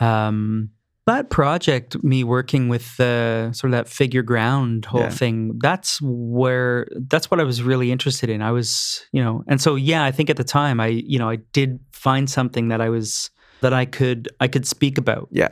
[0.00, 0.70] Um,
[1.06, 5.10] that project, me working with the sort of that figure ground whole Yeah.
[5.10, 8.42] thing, that's where that's what I was really interested in.
[8.42, 11.28] I was, you know, and so yeah, I think at the time I, you know,
[11.30, 15.28] I did find something that I was that I could I could speak about.
[15.32, 15.48] Yeah.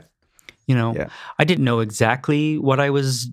[0.67, 1.09] You know, Yeah.
[1.39, 3.29] I didn't know exactly what I was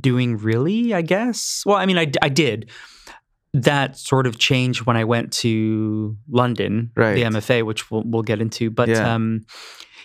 [0.00, 1.62] doing really, I guess.
[1.66, 2.70] Well, I mean, I, I did.
[3.54, 7.14] That sort of changed when I went to London, Right.
[7.14, 8.70] the MFA, which we'll, we'll get into.
[8.70, 9.14] But Yeah.
[9.14, 9.44] um,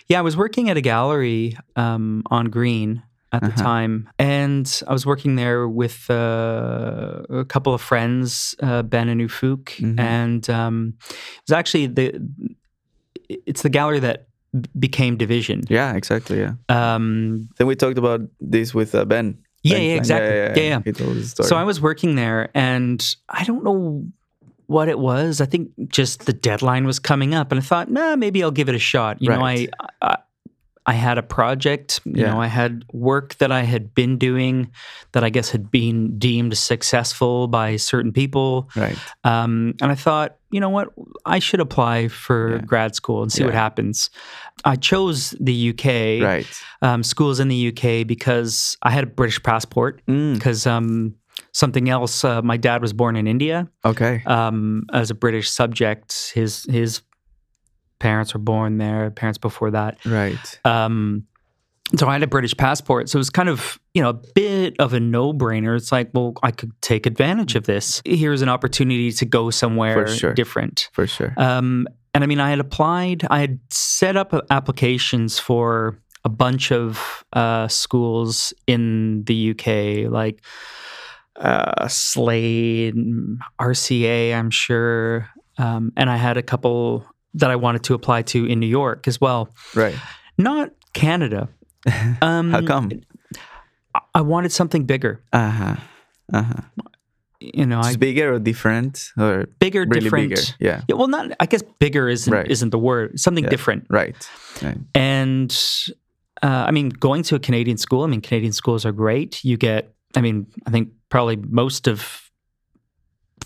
[0.08, 3.62] yeah, I was working at a gallery um, on Green at the Uh-huh.
[3.62, 9.20] time, and I was working there with uh, a couple of friends, uh, Ben and
[9.20, 9.98] Ufuk, Mhm.
[10.00, 12.12] and um, it was actually the
[13.46, 14.26] it's the gallery that
[14.78, 15.62] became Division.
[15.68, 16.38] Yeah, exactly.
[16.38, 16.54] Yeah.
[16.68, 19.38] Um, Then we talked about this with uh, Ben.
[19.62, 20.36] yeah, Ben yeah, exactly.
[20.62, 20.92] Yeah, yeah.
[20.92, 21.48] Told his story.
[21.48, 24.04] So I was working there, and I don't know
[24.66, 25.40] what it was.
[25.40, 28.68] I think just the deadline was coming up, and I thought, nah, maybe I'll give
[28.68, 29.20] it a shot.
[29.20, 29.38] You Right.
[29.38, 29.44] know,
[30.02, 30.16] I, I
[30.86, 32.00] I had a project.
[32.04, 32.26] You Yeah.
[32.28, 34.70] know, I had work that I had been doing
[35.12, 38.98] that I guess had been deemed successful by certain people, right.
[39.24, 40.88] um, and I thought, you know what,
[41.24, 42.58] I should apply for Yeah.
[42.66, 44.10] grad school and see what happens.
[44.66, 46.46] I chose the UK Right.
[46.82, 51.14] um, schools in the UK because I had a British passport Mm, because um,
[51.54, 52.24] something else.
[52.24, 54.22] Uh, my dad was born in India okay.
[54.26, 56.32] um, as a British subject.
[56.34, 57.00] His his
[57.98, 59.10] parents were born there.
[59.10, 60.04] Parents before that.
[60.04, 60.60] Right.
[60.64, 61.26] Um,
[61.96, 63.08] so I had a British passport.
[63.08, 65.76] So it was kind of you know a bit of a no brainer.
[65.76, 68.02] It's like, well, I could take advantage of this.
[68.04, 70.34] Here's an opportunity to go somewhere sure.
[70.34, 70.90] different.
[70.92, 71.32] For sure.
[71.36, 76.70] Um, and I mean, I had applied, I had set up applications for a bunch
[76.70, 80.40] of uh, schools in the UK, like
[81.36, 82.94] uh, Slade,
[83.60, 85.28] RCA, I'm sure.
[85.58, 89.06] Um, and I had a couple that I wanted to apply to in New York
[89.08, 89.48] as well.
[89.74, 89.94] right.
[90.38, 91.48] Not Canada.
[92.22, 92.90] Um, How come?
[94.14, 95.22] I- wanted something bigger.
[95.32, 95.76] Uh huh.
[96.32, 96.62] Uh huh.
[97.40, 100.30] You know, I bigger or different or bigger, really different.
[100.30, 100.42] bigger?
[100.60, 100.80] Yeah.
[100.88, 101.32] Yeah, well, not.
[101.40, 102.50] I guess bigger isn't Right.
[102.50, 103.20] isn't the word.
[103.20, 103.50] Something Yeah.
[103.50, 103.86] different.
[103.90, 104.16] Right.
[104.62, 104.78] Right.
[104.94, 105.54] And
[106.42, 109.44] uh, I mean, going to a Canadian school, I mean, Canadian schools are great.
[109.44, 111.98] You get, I mean, I think probably most of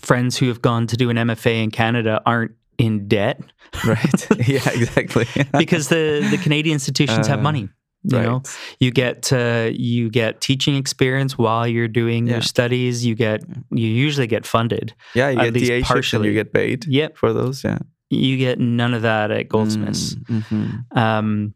[0.01, 3.39] friends who have gone to do an MFA in Canada aren't in debt
[3.85, 4.27] Right.
[4.47, 4.67] yeah.
[4.71, 5.25] Exactly.
[5.57, 7.69] because the, the Canadian institutions have Uh, money.
[8.03, 8.41] You know,
[8.79, 12.33] you get uh, you get teaching experience while you're doing Yeah.
[12.35, 13.05] your studies.
[13.05, 14.93] You get you usually get funded.
[15.13, 15.29] Yeah.
[15.29, 16.27] You at get least the partially.
[16.29, 17.63] you get paid Yep, for those.
[17.63, 17.79] Yeah.
[18.09, 20.15] you get none of that at Goldsmiths.
[20.15, 20.97] Mm, mhm.
[20.97, 21.53] Um,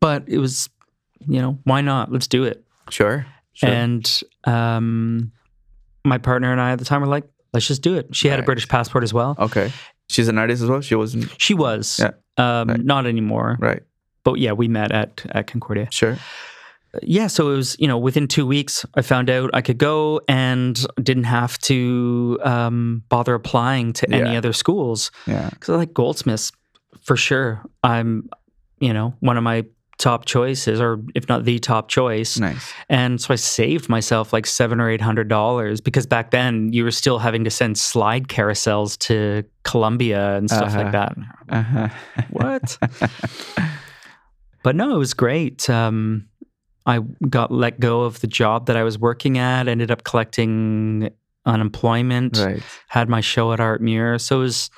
[0.00, 0.70] but it was,
[1.28, 2.10] you know, why not?
[2.12, 2.64] Let's do it.
[2.88, 3.26] Sure.
[3.54, 3.68] Sure.
[3.70, 5.32] And um,
[6.04, 8.14] my partner and I at the time were like, let's just do it.
[8.14, 9.36] She had a British passport as well.
[9.38, 9.72] okay.
[10.08, 10.80] She's an artist as well.
[10.80, 11.30] She wasn't.
[11.40, 12.10] She was, Yeah.
[12.36, 12.84] um, Right.
[12.84, 13.56] not anymore.
[13.60, 13.82] Right.
[14.24, 15.86] But yeah, we met at at Concordia.
[15.90, 16.16] Sure.
[17.02, 20.20] yeah, so it was, you know, within two weeks, I found out I could go
[20.26, 24.38] and didn't have to um, bother applying to any Yeah.
[24.38, 25.12] other schools.
[25.28, 25.48] Yeah.
[25.50, 26.50] Because I like Goldsmiths
[27.02, 27.62] for sure.
[27.84, 28.28] I'm,
[28.80, 29.64] you know, one of my
[30.00, 32.36] top choices, or if not the top choice.
[32.40, 32.72] Nice.
[32.88, 36.82] And so I saved myself like seven or eight hundred dollars because back then you
[36.82, 40.82] were still having to send slide carousels to Columbia and stuff Uh-huh.
[40.82, 41.16] like that.
[41.50, 41.88] Uh-huh.
[42.30, 42.78] What?
[44.62, 45.68] but no, it was great.
[45.70, 46.26] Um,
[46.86, 49.68] I got let go of the job that I was working at.
[49.68, 51.10] Ended up collecting
[51.46, 52.38] unemployment.
[52.38, 52.62] right.
[52.88, 54.70] Had my show at Art Mûr, so it was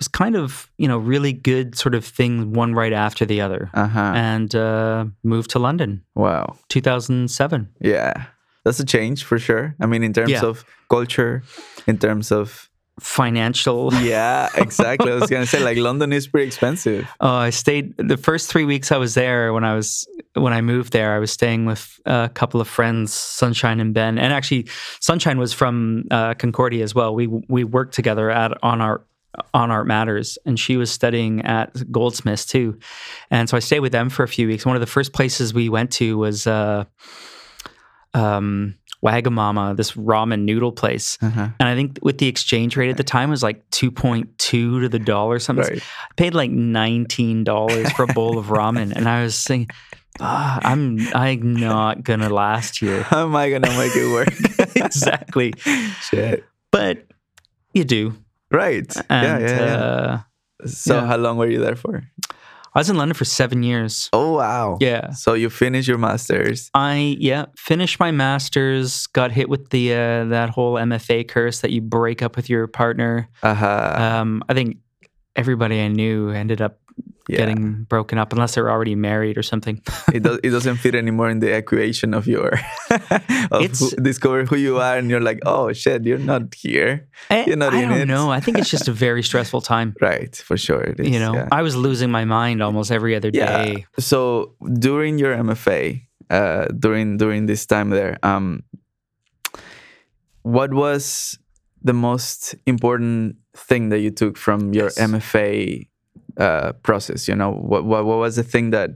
[0.00, 3.70] was kind of you know really good sort of thing, one right after the other.
[3.74, 4.12] Uh-huh.
[4.16, 6.56] And uh, moved to London, wow.
[6.68, 7.68] 2007.
[7.80, 8.24] Yeah.
[8.64, 9.74] That's a change for sure.
[9.80, 10.44] I mean in terms Yeah.
[10.44, 11.42] of culture,
[11.86, 12.66] in terms of
[13.00, 13.92] Financial.
[13.94, 15.10] Yeah, exactly.
[15.10, 17.08] I was gonna say like London is pretty expensive.
[17.20, 19.54] Oh, I stayed the first three weeks I was there.
[19.54, 23.14] When I was when I moved there, I was staying with a couple of friends,
[23.14, 24.68] Sunshine and Ben, and actually
[25.00, 27.14] Sunshine was from uh, Concordia as well.
[27.14, 29.02] We we worked together at on our
[29.54, 32.78] on Art Matters, and she was studying at Goldsmiths too,
[33.30, 34.66] and so I stayed with them for a few weeks.
[34.66, 36.84] One of the first places we went to was uh,
[38.14, 41.16] um, Wagamama, this ramen noodle place.
[41.22, 41.48] Uh-huh.
[41.58, 44.98] And I think with the exchange rate at the time was like 2.2 to the
[44.98, 45.64] dollar something.
[45.64, 45.82] Right.
[45.82, 48.92] I paid like $19 for a bowl of ramen.
[48.94, 49.68] And I was saying,
[50.20, 53.02] ah, I'm I'm not gonna last here.
[53.04, 54.76] How am I gonna make it work?
[54.76, 55.54] exactly.
[56.02, 56.44] Shit.
[56.70, 57.06] But
[57.72, 58.14] you do.
[58.50, 58.94] Right.
[59.08, 59.74] And yeah, yeah, yeah.
[59.74, 60.20] Uh,
[60.66, 61.06] so yeah.
[61.06, 62.02] how long were you there for?
[62.72, 64.08] I was in London for seven years.
[64.12, 64.78] Oh wow.
[64.80, 65.10] Yeah.
[65.10, 66.70] So you finished your masters.
[66.72, 69.08] I yeah finished my masters.
[69.08, 72.68] Got hit with the uh, that whole MFA curse that you break up with your
[72.68, 73.28] partner.
[73.42, 73.94] Uh-huh.
[73.98, 74.78] Um, I think
[75.34, 76.78] everybody I knew ended up
[77.28, 77.36] yeah.
[77.38, 79.80] getting broken up unless they're already married or something.
[80.12, 82.52] it, does, it doesn't fit anymore in the equation of your
[83.50, 87.08] of It's- who, discover who you are and you're like oh shit you're not here
[87.30, 88.06] I, You're not I in don't it.
[88.08, 88.30] know.
[88.30, 89.94] I think it's just a very stressful time.
[90.00, 91.48] right for sure it is, you know, yeah.
[91.52, 93.64] I was losing my mind almost every other Yeah.
[93.64, 93.86] day.
[93.98, 98.62] so during your mfa uh during during this time there um
[100.42, 101.38] what was
[101.82, 104.98] the most important thing that you took from your Yes.
[104.98, 105.86] mfa
[106.40, 108.90] uh process you know what, what what was the thing that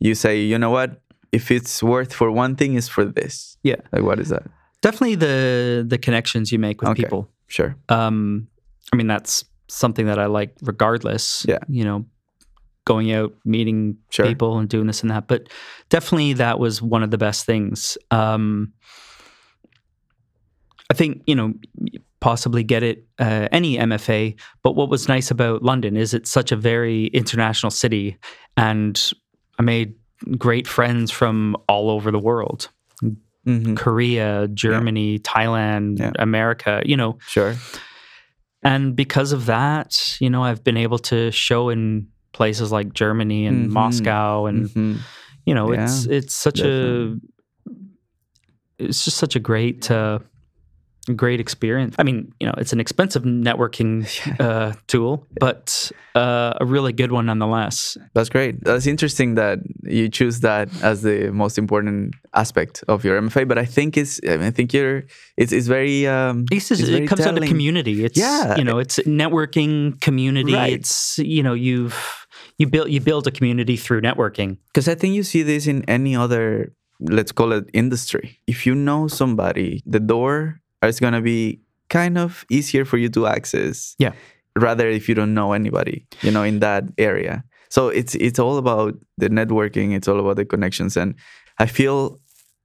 [0.00, 0.90] you say you know what
[1.32, 3.80] if it's worth for one thing is for this Yeah.
[3.92, 4.44] like what is that
[4.82, 7.02] Definitely the the connections you make with Okay.
[7.02, 7.22] people.
[7.48, 8.46] sure Um,
[8.92, 11.44] I mean, that's something that I like regardless.
[11.48, 11.58] Yeah.
[11.68, 12.04] You know,
[12.84, 14.26] going out, meeting Sure.
[14.26, 15.26] people and doing this and that.
[15.26, 15.48] But
[15.88, 17.98] definitely that was one of the best things.
[18.12, 18.72] Um,
[20.90, 21.52] I think, you know,
[22.20, 24.34] possibly get it uh, any MFA.
[24.62, 28.16] But what was nice about London is it's such a very international city.
[28.56, 29.10] And
[29.58, 29.94] I made
[30.38, 32.68] great friends from all over the world
[33.44, 36.12] hmm Korea, Germany, Thailand, Yeah.
[36.18, 37.18] America, you know.
[37.28, 37.54] sure
[38.62, 43.46] And because of that, you know, I've been able to show in places like Germany
[43.46, 43.72] and Mhm.
[43.72, 44.98] Moscow and Mhm.
[45.46, 47.20] you know, it's it's such definitely.
[48.78, 50.18] a it's just such a great uh
[51.14, 51.94] great experience.
[51.98, 54.06] I mean, you know, it's an expensive networking
[54.40, 57.96] uh tool, but uh a really good one nonetheless.
[58.14, 58.62] That's great.
[58.64, 63.46] That's interesting that you choose that as the most important aspect of your MFA.
[63.46, 65.04] But I think it's, I, mean, I think you're,
[65.36, 67.48] it's, it's very, um, it's, it's very it comes down to telling.
[67.48, 68.04] community.
[68.04, 68.56] It's Yeah.
[68.56, 70.54] you know, it's networking community.
[70.54, 70.72] Right.
[70.72, 72.26] It's you know, you've
[72.58, 74.58] you build you build a community through networking.
[74.68, 78.40] Because I think you see this in any other, let's call it industry.
[78.46, 83.08] If you know somebody, the door is going to be kind of easier for you
[83.10, 83.94] to access.
[83.98, 84.12] Yeah.
[84.58, 87.44] Rather if you don't know anybody, you know, in that area.
[87.68, 89.94] So it's it's all about the networking.
[89.94, 91.14] It's all about the connections, and
[91.58, 92.18] I feel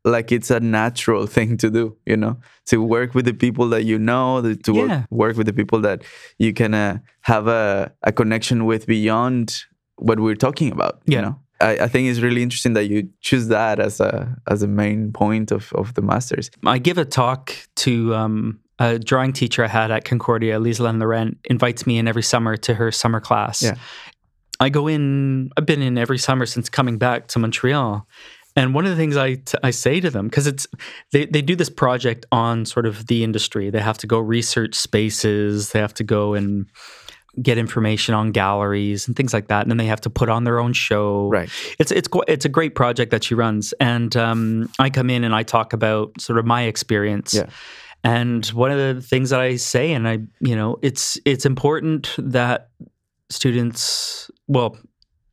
[0.06, 1.98] like it's a natural thing to do.
[2.06, 4.82] You know, to work with the people that you know, to Yeah.
[4.88, 6.04] work, work with the people that
[6.38, 9.64] you can uh, have a a connection with beyond
[9.98, 11.02] what we're talking about.
[11.06, 11.16] Yeah.
[11.18, 14.64] You know, I, I think it's really interesting that you choose that as a as
[14.64, 16.50] a main point of of the masters.
[16.66, 21.38] I give a talk to um, a drawing teacher I had at Concordia, Lisa Laurent,
[21.46, 23.62] invites me in every summer to her summer class.
[23.62, 23.76] Yeah.
[24.60, 28.08] I go in, I've been in every summer since coming back to Montreal.
[28.56, 30.68] And one of the things I, t- I say to them, because it's
[31.12, 33.70] they, they do this project on sort of the industry.
[33.70, 36.68] They have to go research spaces, they have to go and
[37.42, 39.62] get information on galleries and things like that.
[39.62, 41.50] And then they have to put on their own show Right.
[41.80, 45.34] it's it's it's a great project that she runs, and um, I come in and
[45.36, 47.34] I talk about sort of my experience.
[47.34, 47.46] Yeah.
[48.04, 52.16] And one of the things that I say, and I, you know, it's it's important
[52.18, 52.70] that
[53.30, 54.78] students, well,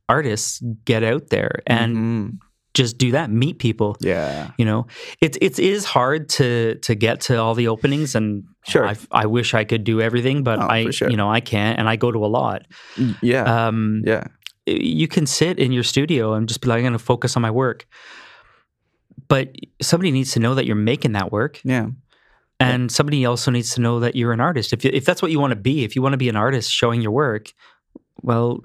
[0.07, 2.37] artists, get out there and Mhm.
[2.83, 3.95] Just do that, meet people.
[4.01, 4.51] Yeah.
[4.57, 4.87] You know,
[5.21, 8.85] it's it is hard to to get to all the openings, and Sure.
[8.87, 11.09] I, I wish I could do everything, but Oh, I sure.
[11.11, 12.61] you know I can't, and I go to a lot.
[13.21, 13.43] Yeah.
[13.67, 14.25] Um, yeah.
[14.65, 17.41] you can sit in your studio and just be like, I'm going to focus on
[17.41, 17.85] my work.
[19.27, 21.61] But somebody needs to know that you're making that work.
[21.63, 21.87] Yeah.
[22.59, 24.73] And somebody also needs to know that you're an artist.
[24.73, 26.35] If, you- if that's what you want to be, if you want to be an
[26.35, 27.53] artist showing your work,
[28.21, 28.59] well,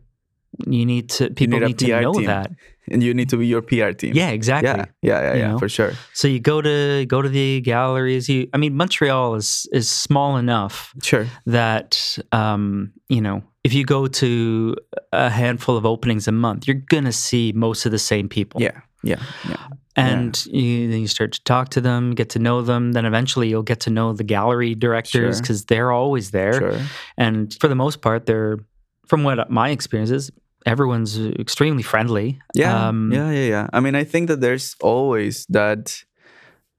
[0.66, 2.24] you need to, people need need, to know team.
[2.26, 2.50] that.
[2.90, 4.12] And you need to be your PR team.
[4.14, 4.68] Yeah, exactly.
[4.68, 4.84] Yeah.
[5.02, 5.22] Yeah.
[5.22, 5.34] Yeah.
[5.52, 5.58] Yeah.
[5.58, 5.92] For sure.
[6.12, 8.28] So you go to, go to the galleries.
[8.28, 11.26] You, I mean, Montreal is, is small enough Sure.
[11.46, 14.76] that, um, you know, if you go to
[15.12, 18.60] a handful of openings a month, you're going to see most of the same people.
[18.60, 18.78] Yeah.
[19.02, 19.22] Yeah.
[19.48, 19.56] Yeah.
[19.96, 22.92] and you, then you start to talk to them, get to know them.
[22.92, 25.42] Then eventually you'll get to know the gallery directors Sure.
[25.42, 26.52] because they're always there.
[26.54, 26.80] Sure.
[27.16, 28.58] And for the most part, they're,
[29.06, 30.30] from what my experience is,
[30.66, 32.38] everyone's extremely friendly.
[32.54, 32.88] Yeah.
[32.88, 33.30] Um, yeah.
[33.30, 33.46] Yeah.
[33.48, 33.66] Yeah.
[33.72, 36.02] I mean, I think that there's always that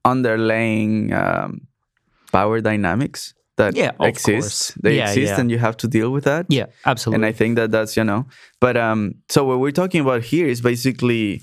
[0.04, 1.66] underlying um,
[2.32, 4.26] power dynamics that Yeah, of exist.
[4.26, 4.72] course.
[4.82, 5.40] They Yeah, exist, yeah.
[5.40, 6.46] and you have to deal with that.
[6.48, 7.16] Yeah, absolutely.
[7.16, 8.26] and I think that that's you know.
[8.60, 11.42] But um, so what we're talking about here is basically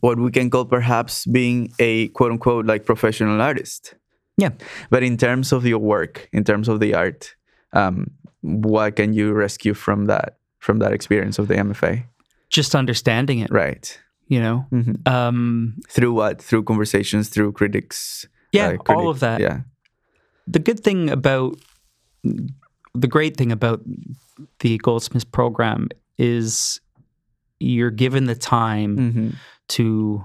[0.00, 3.94] what we can call perhaps being a quote unquote like professional artist.
[4.36, 4.50] Yeah.
[4.90, 7.34] But in terms of your work, in terms of the art,
[7.72, 8.06] um,
[8.42, 12.04] what can you rescue from that from that experience of the MFA?
[12.48, 14.00] Just understanding it, Right.
[14.28, 14.66] you know?
[14.70, 16.40] hmm Um, Through what?
[16.42, 18.26] Through conversations, through critics.
[18.52, 19.40] yeah, uh, all of that.
[19.40, 19.60] Yeah.
[20.46, 21.56] the good thing about
[22.94, 23.80] the great thing about
[24.60, 25.88] the Goldsmiths program
[26.18, 26.80] is
[27.60, 29.28] you're given the time hmm
[29.68, 30.24] to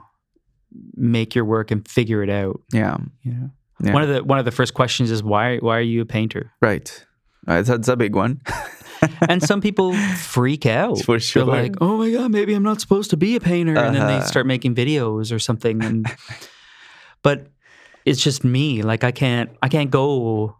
[0.96, 2.60] make your work and figure it out.
[2.74, 2.98] Yeah.
[3.22, 3.50] You know,
[3.84, 3.94] Yeah.
[3.94, 6.52] one of the one of the first questions is why why are you a painter?
[6.62, 7.06] Right.
[7.48, 8.42] Uh, that's a big one.
[9.30, 11.00] And some people freak out.
[11.04, 11.46] For sure.
[11.46, 14.08] They're like, "Oh my god, maybe I'm not supposed to be a painter," and then
[14.08, 14.26] they Uh-huh.
[14.26, 15.84] start making videos or something.
[15.84, 16.06] And
[17.22, 17.48] but
[18.06, 18.82] it's just me.
[18.82, 20.56] Like I can't I can't go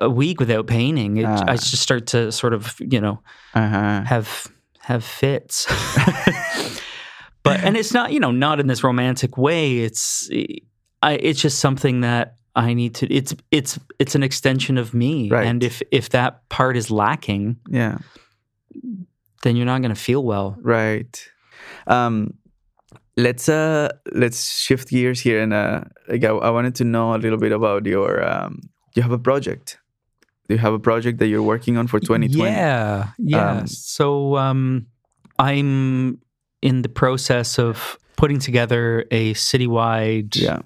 [0.00, 1.18] a week without painting.
[1.18, 1.44] It, Ah.
[1.48, 3.20] I just start to sort of you know
[3.54, 4.02] uh-huh.
[4.04, 4.46] have
[4.80, 5.66] have fits.
[7.42, 9.78] but and it's not you know not in this romantic way.
[9.78, 10.28] It's
[11.02, 13.06] I it's just something that I need to.
[13.12, 15.28] It's it's it's an extension of me.
[15.30, 15.46] Right.
[15.46, 17.98] And if if that part is lacking, Yeah.
[19.42, 20.56] then you're not going to feel well.
[20.62, 21.30] Right.
[21.86, 22.34] Um,
[23.16, 27.18] let's uh let's shift gears here and uh like I, I wanted to know a
[27.18, 28.60] little bit about your um
[28.94, 29.78] you have a project.
[30.48, 32.50] Do you have a project that you're working on for 2020?
[32.50, 33.50] Yeah, yeah.
[33.60, 34.86] Um, so um,
[35.38, 36.18] I'm
[36.62, 40.60] in the process of putting together a citywide Yeah.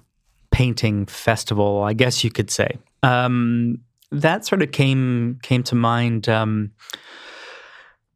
[0.51, 2.77] Painting festival, I guess you could say.
[3.03, 3.79] Um,
[4.11, 6.29] that sort of came came to mind.
[6.29, 6.71] Um,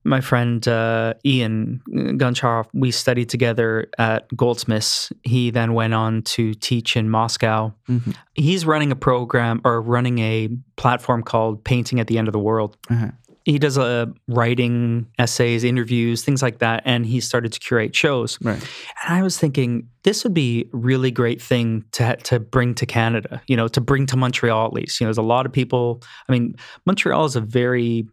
[0.04, 5.12] my friend uh, Ian Guncharoff, we studied together at Goldsmiths.
[5.22, 7.72] He then went on to teach in Moscow.
[7.88, 8.16] Mhm.
[8.34, 12.40] He's running a program or running a platform called Painting at the End of the
[12.40, 12.78] World.
[12.90, 13.12] Uh-huh.
[13.46, 18.38] He does uh, writing, essays, interviews, things like that, and he started to curate shows.
[18.42, 18.62] Right.
[19.04, 22.86] And I was thinking this would be a really great thing to to bring to
[22.86, 25.00] Canada, you know, to bring to Montreal at least.
[25.00, 26.02] You know, there's a lot of people.
[26.30, 28.08] I mean, Montreal is a very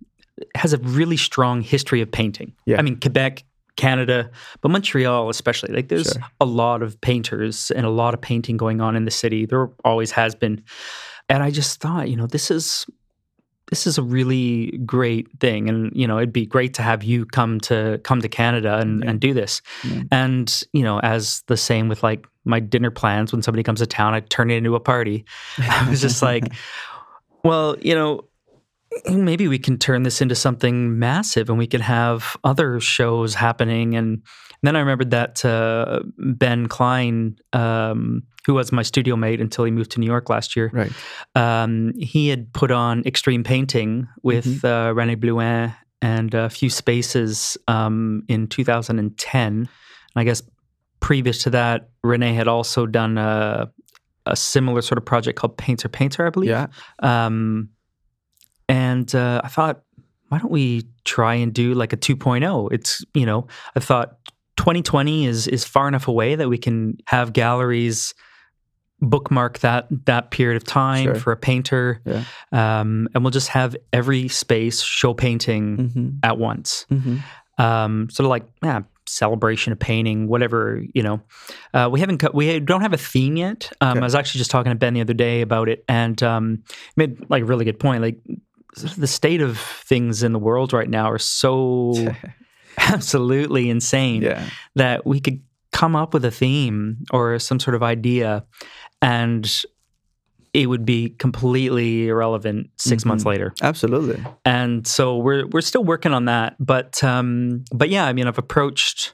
[0.54, 2.52] has a really strong history of painting.
[2.64, 2.78] Yeah.
[2.78, 3.42] I mean, Quebec,
[3.76, 5.74] Canada, but Montreal especially.
[5.74, 6.22] Like there's Sure.
[6.40, 9.46] a lot of painters and a lot of painting going on in the city.
[9.46, 10.62] There always has been.
[11.28, 12.86] And I just thought, you know, this is
[13.70, 17.24] this is a really great thing and you know it'd be great to have you
[17.26, 19.10] come to come to canada and, Yeah.
[19.10, 20.02] and do this Yeah.
[20.10, 23.86] and you know as the same with like my dinner plans when somebody comes to
[23.86, 25.24] town i turn it into a party
[25.58, 26.44] i was just like
[27.44, 28.22] well you know
[29.10, 33.94] maybe we can turn this into something massive and we can have other shows happening
[33.94, 34.22] and
[34.62, 39.70] then i remembered that uh, ben klein um, who was my studio mate until he
[39.70, 40.92] moved to new york last year Right.
[41.34, 44.66] um, he had put on extreme painting with Mm-hmm.
[44.66, 49.42] uh, Rene Blouin and a few spaces um, in 2010.
[49.46, 49.68] And
[50.14, 50.42] I guess
[51.00, 53.68] previous to that, Rene had also done a,
[54.24, 56.50] a similar sort of project called Painter Painter, I believe.
[56.50, 56.68] Yeah.
[57.00, 57.70] Um,
[58.68, 59.82] and uh, I thought,
[60.28, 62.68] why don't we try and do like a 2.0?
[62.72, 64.17] It's, you know, I thought
[64.68, 68.14] 2020 is is far enough away that we can have galleries
[69.00, 71.14] bookmark that that period of time Sure.
[71.14, 72.24] for a painter Yeah.
[72.52, 76.08] um, and we'll just have every space show painting Mm-hmm.
[76.22, 77.62] at once Mm-hmm.
[77.64, 81.20] um, sort of like yeah, celebration of painting whatever you know
[81.72, 84.00] uh, we haven't we don't have a theme yet um, Okay.
[84.00, 86.62] i was actually just talking to ben the other day about it and um,
[86.96, 88.18] made like a really good point like
[88.98, 91.94] the state of things in the world right now are so
[92.94, 94.44] absolutely insane Yeah.
[94.74, 95.40] that we could
[95.72, 98.44] come up with a theme or some sort of idea
[99.02, 99.62] and
[100.54, 103.26] it would be completely irrelevant 6 months Mhm.
[103.28, 104.24] later Absolutely.
[104.44, 108.38] and so we're we're still working on that but um but yeah i mean i've
[108.38, 109.12] approached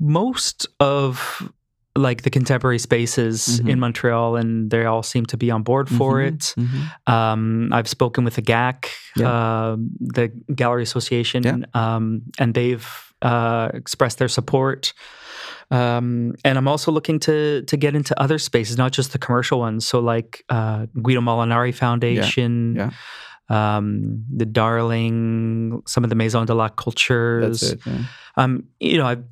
[0.00, 1.50] most of
[1.96, 3.68] like the contemporary spaces Mhm.
[3.70, 7.12] in montreal and they all seem to be on board for Mhm, it mhm.
[7.12, 8.86] um, I've spoken with the GAC,
[9.22, 11.56] uh, the Gallery Association, Yeah.
[11.74, 12.86] um, and they've
[13.22, 14.92] uh, expressed their support.
[15.70, 19.58] Um, and I'm also looking to to get into other spaces, not just the commercial
[19.60, 19.86] ones.
[19.86, 22.90] So like uh, Guido Molinari Foundation, yeah.
[23.50, 27.62] Um, the Darling, some of the Maison de la Cultures.
[27.72, 27.80] It.
[27.86, 27.92] Yeah.
[28.36, 29.24] Um, you know, I'm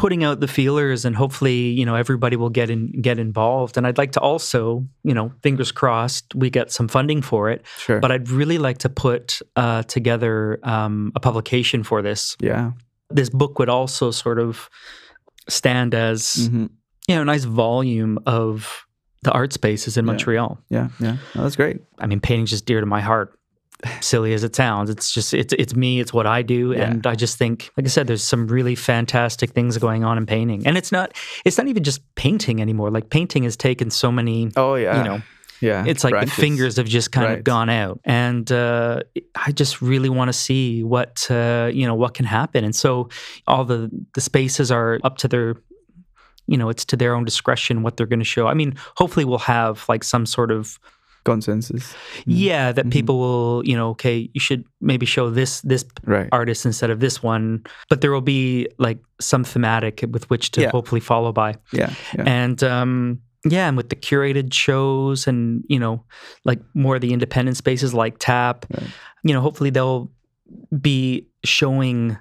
[0.00, 3.76] putting out the feelers, and hopefully, you know, everybody will get in get involved.
[3.76, 7.60] And I'd like to also, you know, fingers crossed, we get some funding for it.
[7.78, 8.00] Sure.
[8.00, 12.36] But I'd really like to put uh, together um, a publication for this.
[12.40, 12.72] yeah.
[13.12, 14.68] This book would also sort of
[15.48, 16.66] stand as hmm
[17.08, 18.86] you know a nice volume of
[19.22, 20.12] the art spaces in Yeah.
[20.12, 20.58] Montreal.
[20.70, 20.88] Yeah.
[21.00, 21.16] Yeah.
[21.34, 21.78] No, that's great.
[21.98, 23.28] I mean, painting's just dear to my heart.
[24.00, 26.00] Silly as it sounds, it's just it's it's me.
[26.00, 26.90] It's what I do, Yeah.
[26.90, 30.26] and I just think, like I said, there's some really fantastic things going on in
[30.26, 31.12] painting, and it's not
[31.44, 32.90] it's not even just painting anymore.
[32.90, 34.98] Like painting has taken so many, Oh yeah.
[34.98, 35.22] you know,
[35.60, 35.84] yeah.
[35.86, 36.34] it's like branches.
[36.36, 37.38] the fingers have just kind Right.
[37.38, 39.00] of gone out, and uh,
[39.34, 42.64] I just really want to see what uh, you know what can happen.
[42.64, 43.08] And so
[43.46, 45.54] all the the spaces are up to their
[46.46, 48.46] you know it's to their own discretion what they're going to show.
[48.46, 50.78] I mean, hopefully we'll have like some sort of
[51.24, 51.94] consensus.
[52.26, 52.92] yeah that Mhm.
[52.92, 56.28] people will you know okay you should maybe show this this Right.
[56.32, 60.60] artist instead of this one but there will be like some thematic with which to
[60.62, 60.70] Yeah.
[60.70, 61.92] hopefully follow by Yeah.
[62.16, 62.24] Yeah.
[62.26, 66.04] and um yeah and with the curated shows and you know
[66.44, 68.88] like more of the independent spaces like tap Right.
[69.24, 70.10] you know hopefully they'll
[70.80, 72.16] be showing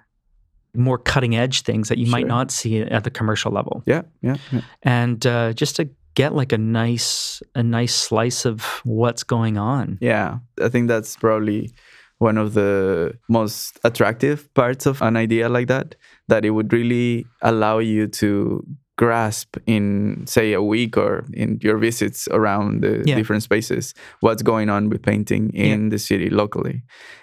[0.75, 4.03] more cutting edge things that you might not see at the commercial level yeah.
[4.21, 4.35] Yeah.
[4.51, 4.61] Yeah.
[4.83, 9.97] and uh, just to get like a nice a nice slice of what's going on
[10.01, 11.71] Yeah, I think that's probably
[12.19, 15.95] one of the most attractive parts of an idea like that.
[16.27, 18.65] That it would really allow you to
[19.03, 19.83] grasp in,
[20.27, 23.15] say, a week or in your visits around the Yeah.
[23.19, 23.93] different spaces
[24.25, 26.77] what's going on with painting in the city locally.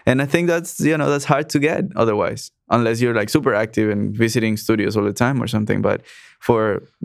[0.09, 2.43] And I think that's you know that's hard to get otherwise,
[2.77, 5.83] unless you're like super active and visiting studios all the time or something.
[5.83, 5.99] But
[6.41, 6.61] for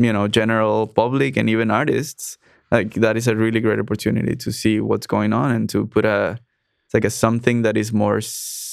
[0.06, 2.38] you know general public and even artists,
[2.76, 6.06] like that is a really great opportunity to see what's going on and to put
[6.06, 6.38] a
[6.92, 8.20] it's like a something that is more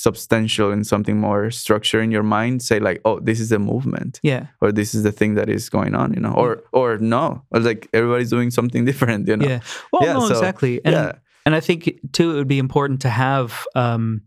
[0.03, 4.21] substantial and something more structure in your mind say like oh this is the movement
[4.23, 7.43] yeah or this is the thing that is going on you know or or no
[7.51, 9.61] or like everybody's doing something different you know Yeah.
[9.93, 10.81] Well, Yeah, no, so- exactly.
[10.85, 11.13] And yeah.
[11.47, 11.81] and I think
[12.13, 14.23] too it would be important to have um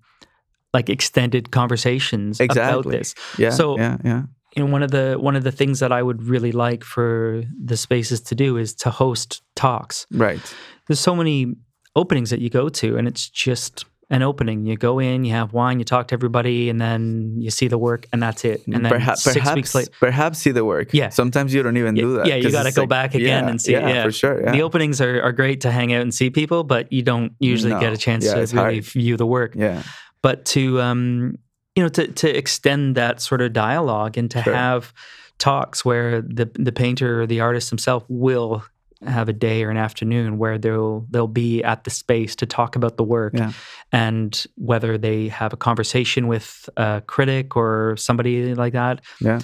[0.73, 3.15] like extended conversations about this.
[3.37, 4.23] yeah So- yeah yeah
[4.55, 7.43] You know, one of the one of the things that I would really like for
[7.69, 10.05] the spaces to do is to host talks.
[10.11, 10.43] right
[10.87, 11.55] There's so many
[11.95, 14.65] openings that you go to and it's just an opening.
[14.65, 17.77] You go in, you have wine, you talk to everybody, and then you see the
[17.77, 18.61] work, and that's it.
[18.67, 21.07] And then perhaps six perhaps, weeks later, perhaps see the work Yeah.
[21.09, 23.49] sometimes you don't even Yeah, do that yeah, you gotta go like- back again yeah,
[23.49, 24.03] and see it, yeah, yeah.
[24.03, 26.91] for sure yeah the openings are, are great to hang out and see people, but
[26.91, 27.79] you don't usually No.
[27.79, 28.83] get a chance to really hard.
[28.83, 29.53] view the work.
[29.55, 29.81] yeah
[30.21, 31.37] but to um,
[31.75, 34.53] you know to to extend that sort of dialogue and to Sure.
[34.53, 34.93] have
[35.39, 38.61] talks where the the painter or the artist himself will
[39.05, 42.75] have a day or an afternoon where they'll they'll be at the space to talk
[42.75, 43.51] about the work Yeah.
[43.91, 49.39] and whether they have a conversation with a critic or somebody like that yeah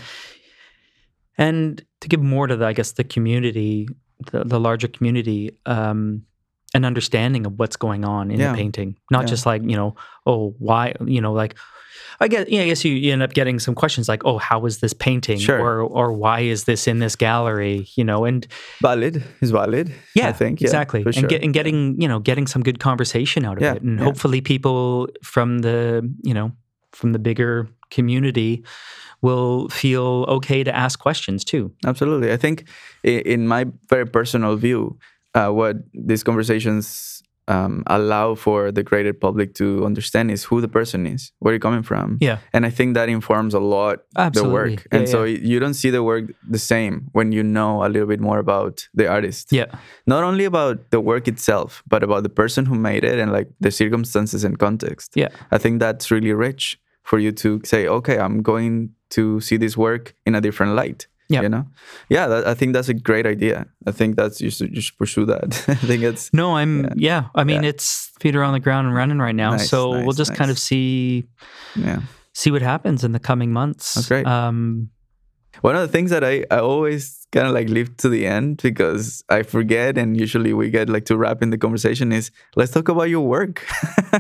[1.38, 3.88] and to give more to the, I guess the community,
[4.32, 6.24] the, the larger community, um,
[6.74, 8.52] an understanding of what's going on in Yeah.
[8.52, 9.28] the painting, not Yeah.
[9.28, 9.96] just like you know,
[10.26, 11.56] oh, why, you know, like.
[12.20, 14.80] I guess, yeah, I guess you, end up getting some questions like, "Oh, how is
[14.80, 15.60] this painting?" Sure.
[15.60, 18.48] or "Or why is this in this gallery?" You know, and
[18.82, 21.30] valid is valid yeah, i think yeah, exactly, and, sure.
[21.30, 25.08] get, and getting you know getting some good conversation out of it, and hopefully people
[25.24, 26.52] from the you know
[26.92, 28.64] from the bigger community
[29.22, 31.72] will feel okay to ask questions too.
[31.86, 32.32] Absolutely.
[32.32, 32.66] I think,
[33.04, 34.98] in my very personal view,
[35.38, 40.68] uh, what these conversations um, allow for the greater public to understand is who the
[40.68, 42.18] person is, where you're coming from.
[42.20, 42.40] Yeah.
[42.54, 44.50] And I think that informs a lot Absolutely.
[44.50, 44.88] the work.
[44.92, 45.40] Yeah, and so yeah.
[45.42, 46.26] you don't see the work
[46.56, 49.52] the same when you know a little bit more about the artist.
[49.52, 49.68] Yeah,
[50.06, 53.50] Not only about the work itself, but about the person who made it and like
[53.62, 55.14] the circumstances and context.
[55.16, 55.30] yeah.
[55.52, 59.78] I think that's really rich for you to say, okay, I'm going to see this
[59.78, 61.08] work in a different light.
[61.30, 61.42] Yeah.
[61.42, 61.66] You know?
[62.10, 63.66] Yeah, that, I think that's a great idea.
[63.86, 65.66] I think that's you should, you should pursue that.
[65.68, 66.94] I think it's No, I'm Yeah.
[66.96, 67.24] yeah.
[67.36, 67.70] I mean, Yeah.
[67.70, 69.52] it's feet are on the ground and running right now.
[69.52, 71.26] Nice, so we'll nice, just kind of see
[71.76, 72.02] yeah.
[72.34, 73.96] see what happens in the coming months.
[73.96, 74.26] That's great.
[74.26, 74.90] Um,
[75.62, 78.62] One of the things that I, I always kind of like leave to the end
[78.62, 82.72] because I forget and usually we get like to wrap in the conversation is let's
[82.72, 83.66] talk about your work.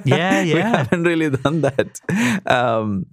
[0.04, 2.02] Yeah, yeah we haven't really done that.
[2.46, 3.06] Um,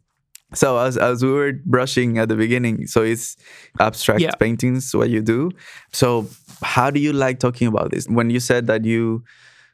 [0.54, 3.36] so as as we were brushing at the beginning, so it's
[3.80, 4.34] abstract Yeah.
[4.38, 5.50] paintings what you do.
[5.92, 6.26] So
[6.62, 8.06] how do you like talking about this?
[8.08, 9.24] When you said that you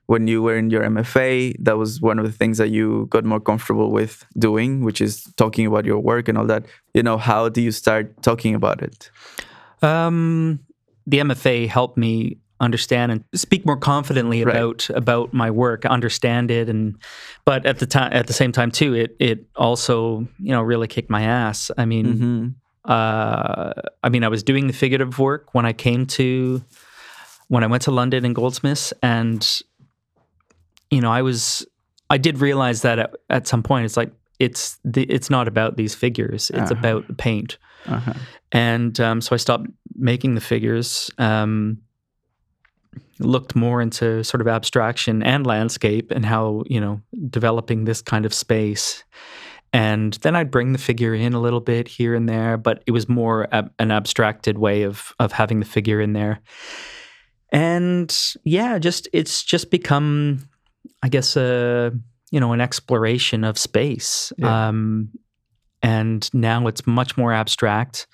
[0.06, 3.24] when you were in your MFA, that was one of the things that you got
[3.24, 6.66] more comfortable with doing, which is talking about your work and all that.
[6.94, 9.08] You know, how do you start talking about it?
[9.82, 10.58] Um,
[11.06, 14.56] the MFA helped me understand and speak more confidently Right.
[14.56, 16.96] about about my work, understand it, and
[17.44, 20.86] but at the time, at the same time too, it it also you know really
[20.88, 21.70] kicked my ass.
[21.76, 22.48] I mean, hmm
[22.84, 26.62] uh, I mean, I was doing the figurative work when I came to
[27.48, 29.46] when I went to London and Goldsmiths, and
[30.90, 31.66] you know, I was
[32.08, 35.76] I did realize that at, at some point, it's like it's the, it's not about
[35.76, 36.78] these figures; it's Uh-huh.
[36.78, 37.58] about the paint.
[37.86, 38.12] Uh-huh.
[38.52, 41.10] And um, so I stopped making the figures.
[41.18, 41.78] Um,
[43.18, 48.24] looked more into sort of abstraction and landscape and how you know developing this kind
[48.26, 49.04] of space.
[49.72, 52.90] And then i'd bring the figure in a little bit here and there but it
[52.90, 56.40] was more ab- an abstracted way of of having the figure in there.
[57.52, 60.48] And yeah just it's just become
[61.02, 61.92] i guess a
[62.32, 64.32] you know an exploration of space.
[64.38, 64.68] Yeah.
[64.68, 65.10] um
[65.82, 68.06] and now it's much more abstract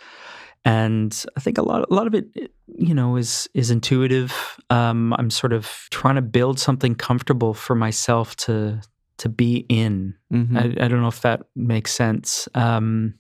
[0.66, 2.26] and i think a lot a lot of it
[2.66, 4.32] you know is is intuitive
[4.68, 8.80] um i'm sort of trying to build something comfortable for myself to
[9.18, 10.56] to be in Mhm.
[10.56, 12.48] I, I don't know if that makes sense.
[12.54, 13.14] Um,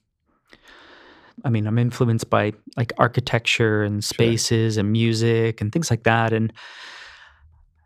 [1.44, 6.32] I mean, I'm influenced by like architecture and spaces and music and things like that,
[6.32, 6.52] and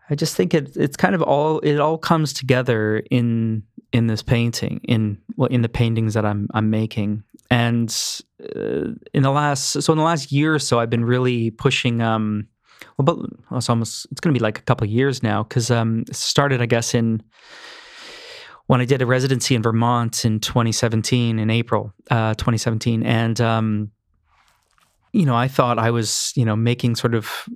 [0.09, 4.23] I just think it it's kind of all it all comes together in in this
[4.23, 7.23] painting in well in the paintings that I'm I'm making.
[7.51, 7.91] And
[8.43, 12.01] uh, in the last so in the last year or so, I've been really pushing.
[12.01, 12.47] Um,
[12.97, 15.43] well, but well, it's almost it's going to be like a couple of years now
[15.43, 17.23] because um, it started, I guess, in
[18.67, 23.91] when I did a residency in Vermont in 2017, in April uh, 2017, and um,
[25.13, 27.49] you know, I thought I was, you know, making sort of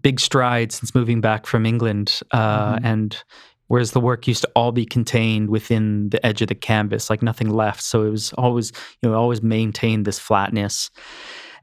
[0.00, 2.84] big strides since moving back from England, uh, Mhm.
[2.84, 3.24] and
[3.72, 7.22] whereas the work used to all be contained within the edge of the canvas, like
[7.22, 8.70] nothing left, so it was always,
[9.00, 10.90] you know, always maintained this flatness,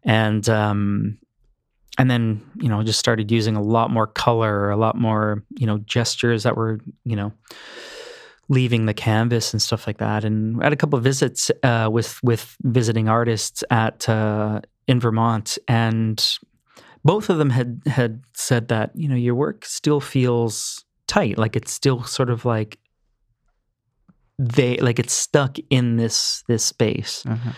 [0.02, 1.20] and um,
[2.00, 5.68] and then you know, just started using a lot more color, a lot more, you
[5.68, 7.32] know, gestures that were, you know
[8.52, 10.26] leaving the canvas and stuff like that.
[10.26, 15.00] And I had a couple of visits uh, with with visiting artists at uh, in
[15.00, 16.40] Vermont, and
[17.06, 21.56] both of them had had said that you know your work still feels tight, like
[21.56, 22.78] it's still sort of like
[24.38, 27.26] they like it's stuck in this this space.
[27.28, 27.52] Uh-huh.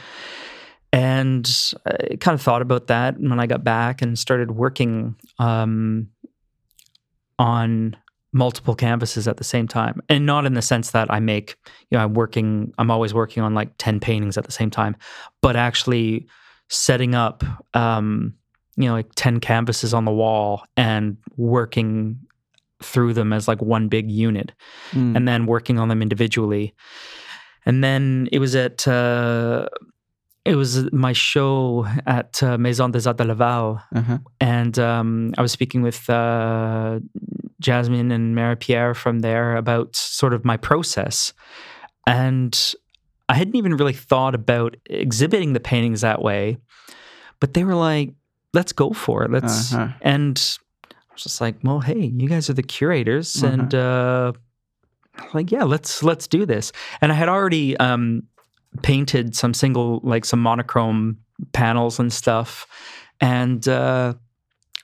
[0.93, 1.49] And
[1.85, 6.09] I kind of thought about that when I got back and started working um,
[7.39, 7.95] on
[8.33, 10.01] multiple canvases at the same time.
[10.09, 11.55] And not in the sense that I make,
[11.89, 14.95] you know, I'm working, I'm always working on like 10 paintings at the same time,
[15.41, 16.27] but actually
[16.69, 17.43] setting up,
[17.73, 18.33] um,
[18.75, 22.19] you know, like 10 canvases on the wall and working
[22.81, 24.51] through them as like one big unit
[24.91, 25.15] Mm.
[25.15, 26.73] and then working on them individually.
[27.65, 29.67] And then it was at uh,
[30.45, 34.17] it was my show at uh, Maison des Arts de Laval, Uh-huh.
[34.39, 36.99] and um, I was speaking with uh,
[37.59, 41.33] Jasmine and Marie-Pierre from there about sort of my process,
[42.07, 42.73] and
[43.29, 46.57] I hadn't even really thought about exhibiting the paintings that way,
[47.39, 48.13] but they were like,
[48.53, 49.31] "Let's go for it.
[49.31, 49.89] Let's." Uh-huh.
[50.01, 50.57] And
[51.23, 54.33] just like, "Well, hey, you guys are the curators, and uh,
[55.33, 58.23] like, yeah, let's let's do this." And I had already um,
[58.81, 61.17] painted some single, like some monochrome
[61.53, 62.67] panels and stuff,
[63.19, 64.13] and uh,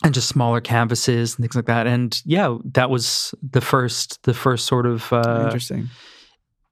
[0.03, 1.87] and just smaller canvases and things like that.
[1.87, 5.89] And yeah, that was the first the first sort of uh, Interesting.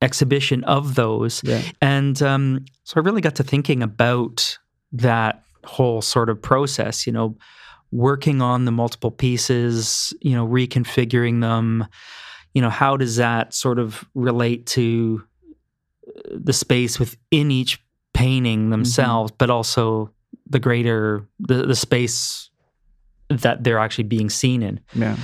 [0.01, 1.41] exhibition of those.
[1.43, 1.61] Yeah.
[1.82, 4.57] And um, so I really got to thinking about
[4.91, 7.36] that whole sort of process, you know,
[7.92, 11.88] working on the multiple pieces, you know, reconfiguring them.
[12.54, 15.24] You know, how does that sort of relate to
[16.08, 17.82] uh, the space within each
[18.14, 20.10] painting themselves, but also
[20.50, 22.50] the greater the, the space
[23.30, 24.80] that they're actually being seen in.
[24.94, 25.18] Yeah.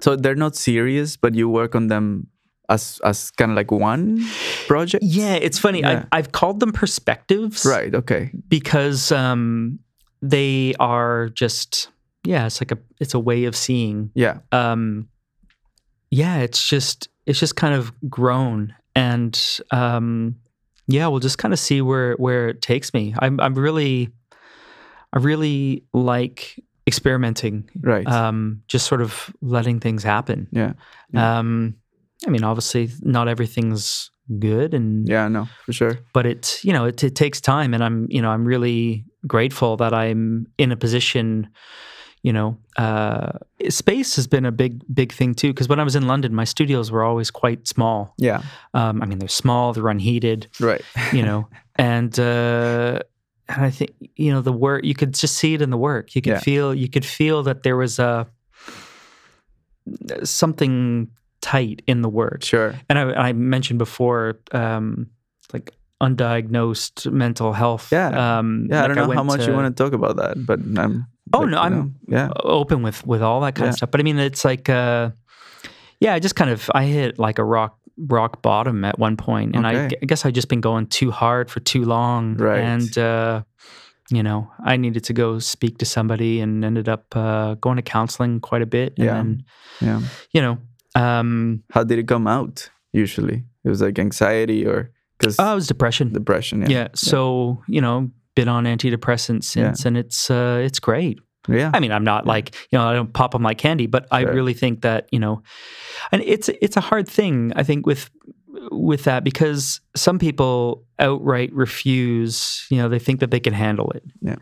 [0.00, 2.28] So they're not serious, but you work on them
[2.68, 4.24] as as kind of like one
[4.66, 5.04] project.
[5.04, 5.80] Yeah, it's funny.
[5.80, 5.90] Yeah.
[5.90, 7.64] I've, I've called them perspectives.
[7.64, 7.94] Right.
[7.94, 8.30] Okay.
[8.48, 9.78] because um,
[10.26, 11.88] they are just
[12.24, 14.38] yeah it's like a it's a way of seeing Yeah.
[14.52, 15.08] um,
[16.10, 20.36] yeah it's just it's just kind of grown and um,
[20.86, 23.14] yeah, we'll just kind of see where where it takes me.
[23.18, 24.10] I'm I'm really,
[25.12, 27.68] I really like experimenting.
[27.80, 28.06] Right.
[28.06, 30.46] Um, just sort of letting things happen.
[30.52, 30.74] yeah.
[31.12, 31.38] Yeah.
[31.38, 31.76] Um,
[32.26, 35.28] I mean, obviously, not everything's good, and Yeah.
[35.28, 35.98] No, for sure.
[36.12, 39.76] but it you know it, it takes time, and I'm you know I'm really grateful
[39.76, 41.48] that I'm in a position.
[42.22, 43.32] You know, uh,
[43.68, 45.48] space has been a big big thing too.
[45.52, 48.14] Because when I was in London, my studios were always quite small.
[48.16, 48.40] Yeah.
[48.72, 50.80] Um, I mean, they're small, they're unheated Right.
[51.12, 53.00] you know and uh
[53.48, 56.14] and i think you know the work you could just see it in the work
[56.14, 56.38] you could Yeah.
[56.40, 58.26] feel you could feel that there was a
[60.22, 61.08] something
[61.52, 62.70] tight in the work Sure.
[62.88, 65.06] and i, I mentioned before um
[65.52, 65.70] like
[66.02, 68.38] undiagnosed mental health Yeah.
[68.38, 68.84] um Yeah.
[68.84, 71.06] I don't know how went much you want to talk about that, but I'm.
[71.32, 72.28] Oh, like, no, I'm- know, yeah.
[72.44, 73.70] open with with all that kind Yeah.
[73.70, 75.10] of stuff but i mean it's like uh
[76.00, 77.72] yeah i just kind of i hit like a rock
[78.16, 79.96] rock bottom at one point and I, Okay.
[80.02, 82.60] I guess i just been going too hard for too long Right.
[82.60, 83.42] and uh
[84.10, 87.82] you know i needed to go speak to somebody and ended up uh going to
[87.82, 89.14] counseling quite a bit and Yeah.
[89.14, 89.44] then
[89.80, 90.00] Yeah.
[90.34, 90.58] you know
[90.94, 92.70] um How did it come out?
[92.92, 96.62] Usually, it was like anxiety or because oh, it was depression depression.
[96.62, 96.68] yeah.
[96.68, 96.88] Yeah.
[96.94, 101.18] so you know been on antidepressants since and it's uh it's great
[101.48, 101.70] Yeah.
[101.74, 102.32] I mean, I'm not Yeah.
[102.34, 105.18] like you know, I don't pop them like candy, but I really think that you
[105.20, 105.42] know,
[106.12, 107.52] and it's it's a hard thing.
[107.56, 108.10] I think with
[108.70, 112.66] with that because some people outright refuse.
[112.70, 114.02] You know, they think that they can handle it.
[114.22, 114.36] Yeah.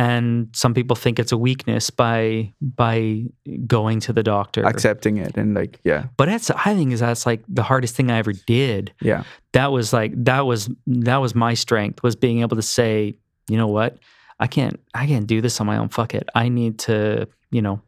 [0.00, 3.24] And some people think it's a weakness by by
[3.66, 4.64] going to the doctor.
[4.64, 8.10] Accepting it and like yeah, But that's I think is that's like the hardest thing
[8.10, 8.92] I ever did.
[9.02, 13.14] yeah, That was like that was that was my strength was being able to say,
[13.48, 13.98] you know what,
[14.38, 15.88] I can't I can't do this on my own.
[15.90, 16.28] Fuck it.
[16.34, 17.82] I need to you know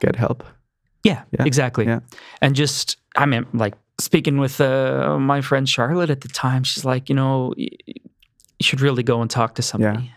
[0.00, 0.44] get help.
[1.02, 1.86] yeah, Yeah, exactly.
[1.86, 2.00] yeah.
[2.42, 6.84] And just, I mean, like speaking with uh, my friend Charlotte at the time, she's
[6.84, 7.68] like, you know, you
[8.60, 10.04] should really go and talk to somebody.
[10.04, 10.10] yeah.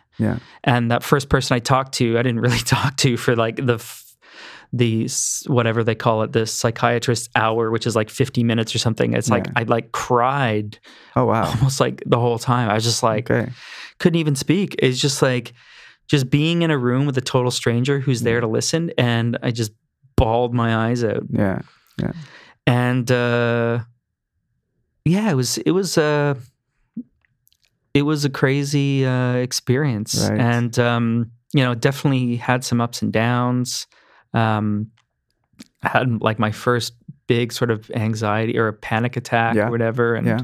[0.64, 3.84] And that first person I talked to, I didn't really talk to for like the,
[4.74, 5.10] the
[5.48, 9.14] whatever they call it, the psychiatrist hour, which is like 50 minutes or something.
[9.14, 10.78] It's like, I like cried
[11.16, 11.46] Oh wow.
[11.56, 12.70] almost like the whole time.
[12.70, 13.52] I was just like, okay.
[13.98, 14.76] couldn't even speak.
[14.80, 15.54] It's just like,
[16.08, 18.92] just being in a room with a total stranger who's there to listen.
[18.98, 19.72] And I just
[20.16, 21.62] bawled my eyes out Yeah.
[21.98, 22.12] Yeah.
[22.68, 23.80] and uh
[25.06, 26.34] yeah it was it was uh
[27.94, 30.40] it was a crazy uh experience Right.
[30.40, 33.88] and um you know definitely had some ups and downs
[34.34, 34.92] um
[35.84, 36.94] I had like my first
[37.28, 39.68] big sort of anxiety or a panic attack Yeah.
[39.68, 40.40] or whatever and Yeah.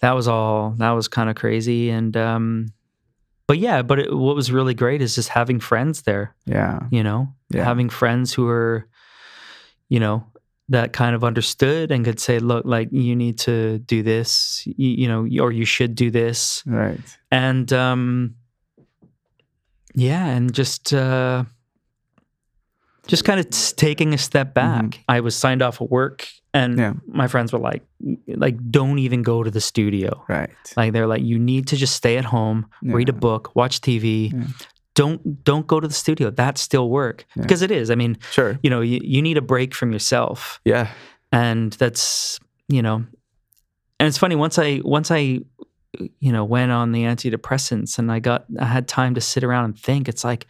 [0.00, 2.66] that was all that was kind of crazy and um
[3.46, 6.80] but yeah but it, what was really great is just having friends there Yeah.
[6.90, 7.64] you know Yeah.
[7.64, 8.86] having friends who are
[9.88, 10.24] you know
[10.70, 14.90] that kind of understood and could say look like you need to do this you,
[15.02, 17.00] you know or you should do this Right.
[17.30, 18.34] and um
[19.94, 21.44] yeah and just uh
[23.06, 26.74] just kind of t- taking a step back i was signed off of work and
[26.78, 26.80] Mm-hmm.
[26.80, 26.92] Yeah.
[27.06, 27.82] my friends were like
[28.26, 30.50] like don't even go to the studio Right.
[30.76, 34.32] like they're like you need to just stay at home read a book watch tv
[34.32, 34.44] Yeah.
[35.00, 35.20] Don't
[35.50, 37.42] don't go to the studio that's still work Yeah.
[37.42, 38.52] because it is i mean Sure.
[38.64, 40.86] you know you, you need a break from yourself Yeah.
[41.32, 42.38] and that's
[42.76, 42.96] you know
[43.98, 45.40] and it's funny once i once i
[46.26, 49.64] you know went on the antidepressants and i got i had time to sit around
[49.66, 50.46] and think it's like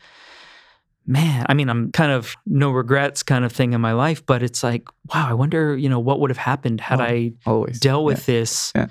[1.06, 4.42] man i mean i'm kind of no regrets kind of thing in my life but
[4.42, 7.80] it's like wow i wonder you know what would have happened had Oh, i Always.
[7.80, 8.06] dealt Yeah.
[8.06, 8.86] with this Yeah.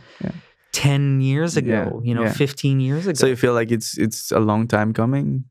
[0.75, 0.81] Yeah.
[0.83, 2.33] 10 years ago Yeah, you know yeah.
[2.33, 5.45] 15 years ago So you feel like it's it's a long time coming.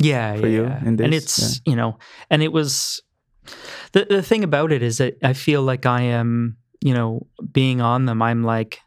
[0.00, 0.86] yeah for yeah, you yeah.
[0.86, 1.98] and it's you know
[2.30, 3.02] and it was
[3.92, 7.80] the the thing about it is that i feel like i am you know being
[7.80, 8.78] on them i'm like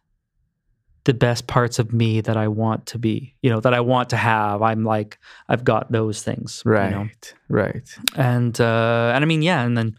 [1.04, 4.10] the best parts of me that i want to be you know that i want
[4.10, 5.18] to have i'm like
[5.50, 6.92] i've got those things you Right.
[6.92, 7.08] know?
[7.50, 7.90] Right.
[8.16, 9.96] and uh and i mean yeah and then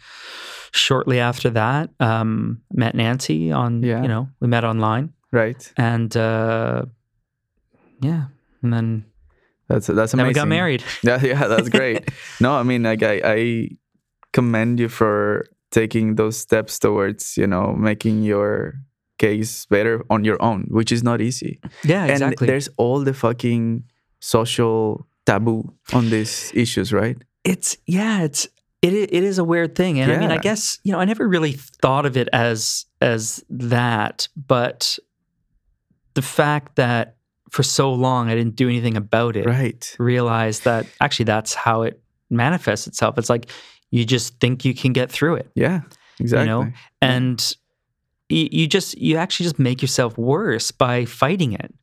[0.73, 5.73] shortly after that um met nancy on you know we met online Right.
[5.77, 6.85] and uh
[8.01, 8.25] yeah
[8.63, 9.05] and then
[9.69, 10.19] That's that's amazing.
[10.19, 12.09] then we got married Yeah, yeah, that's great.
[12.41, 13.69] no, I mean, like I, I
[14.33, 18.75] commend you for taking those steps towards, you know, making your
[19.19, 21.59] case better on your own, which is not easy.
[21.85, 23.85] yeah And exactly there's all the fucking
[24.21, 27.17] social taboo on these issues, right?
[27.45, 28.47] It's yeah, it's
[28.83, 31.27] it it is a weird thing, and I mean, I guess you know, I never
[31.27, 31.53] really
[31.83, 34.99] thought of it as as that, but
[36.15, 37.17] the fact that
[37.51, 39.95] for so long I didn't do anything about it, Right.
[39.99, 42.01] realized that actually that's how it
[42.31, 43.19] manifests itself.
[43.19, 43.51] It's like
[43.91, 45.83] you just think you can get through it, Yeah.
[46.19, 46.47] Exactly.
[46.47, 47.57] know, and
[48.29, 51.75] you, you just you actually just make yourself worse by fighting it.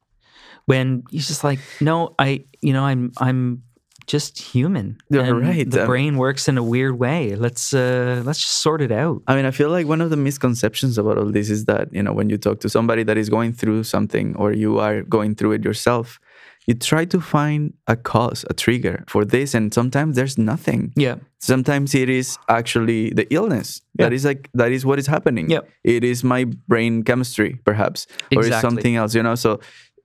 [0.65, 3.63] When you're just like, no, I, you know, I'm I'm
[4.10, 4.97] just human.
[5.12, 5.70] Right.
[5.70, 7.36] The brain works in a weird way.
[7.45, 9.18] Let's uh let's just sort it out.
[9.30, 12.03] I mean, I feel like one of the misconceptions about all this is that, you
[12.05, 15.36] know, when you talk to somebody that is going through something or you are going
[15.36, 16.20] through it yourself,
[16.68, 19.53] you try to find a cause, a trigger for this.
[19.57, 20.91] And sometimes there's nothing.
[20.95, 21.16] Yeah.
[21.39, 23.82] Sometimes it is actually the illness.
[23.95, 24.16] That Yeah.
[24.18, 25.49] is like, that is what is happening.
[25.49, 25.62] Yeah.
[25.84, 29.36] It is my brain chemistry, perhaps, or it's something else, you know?
[29.36, 29.60] So,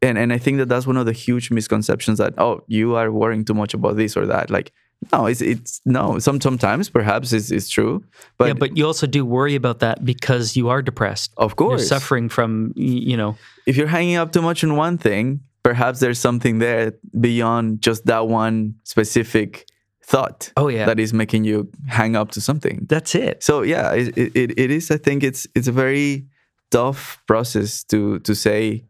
[0.05, 3.11] and, and I think that that's one of the huge misconceptions that, oh, you are
[3.11, 4.51] worrying too much about this or that.
[4.51, 4.73] Like,
[5.13, 6.19] no, it's, it's no.
[6.19, 8.05] Some sometimes perhaps it's, it's true,
[8.39, 11.33] but, yeah, but you also do worry about that because you are depressed.
[11.37, 13.37] of course You're suffering from you know.
[13.67, 18.07] if you're hanging up too much on one thing, perhaps there's something there beyond just
[18.07, 19.67] that one specific
[20.07, 20.87] thought Oh yeah.
[20.87, 22.87] that is making you hang up to something.
[22.89, 23.43] That's it.
[23.43, 24.91] So yeah, it, it, it is.
[24.91, 26.27] I think it's it's a very
[26.71, 28.85] tough process to to say.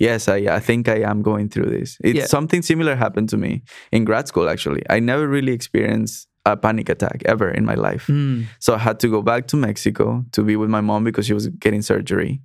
[0.00, 1.98] Yes, I, I think I am going through this.
[2.02, 2.24] It's Yeah.
[2.26, 4.48] something similar happened to me in grad school.
[4.48, 8.06] Actually, I never really experienced a panic attack ever in my life.
[8.06, 8.46] Mm.
[8.60, 11.34] So I had to go back to Mexico to be with my mom because she
[11.34, 12.40] was getting surgery.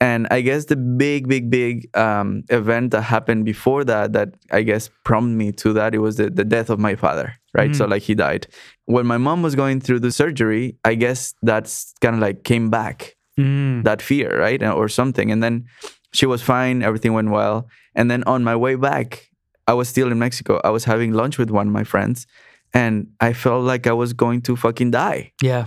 [0.00, 4.62] And I guess the big, big, big um, event that happened before that, that I
[4.62, 7.74] guess prompted me to that, it was the, the death of my father, right?
[7.74, 8.46] So, like, he died.
[8.86, 12.70] When my mom was going through the surgery, I guess that's kind of like came
[12.70, 13.82] back Mm.
[13.84, 14.62] that fear, right?
[14.62, 15.32] Or something.
[15.32, 15.64] And then
[16.12, 17.68] she was fine, everything went well.
[17.94, 19.28] And then on my way back,
[19.66, 20.60] I was still in Mexico.
[20.64, 22.26] I was having lunch with one of my friends,
[22.74, 25.32] and I felt like I was going to fucking die.
[25.42, 25.66] Yeah.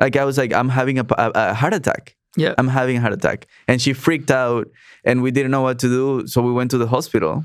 [0.00, 2.16] Like I was like, I'm having a, a, a heart attack.
[2.36, 2.54] Yeah.
[2.56, 3.46] I'm having a heart attack.
[3.68, 4.68] And she freaked out
[5.04, 6.26] and we didn't know what to do.
[6.26, 7.44] So we went to the hospital.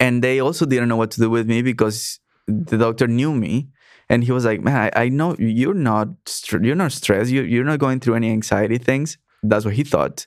[0.00, 3.68] And they also didn't know what to do with me because the doctor knew me.
[4.08, 7.30] And he was like, man, I, I know you're not str- you're not stressed.
[7.30, 9.18] You, you're not going through any anxiety things.
[9.42, 10.26] That's what he thought.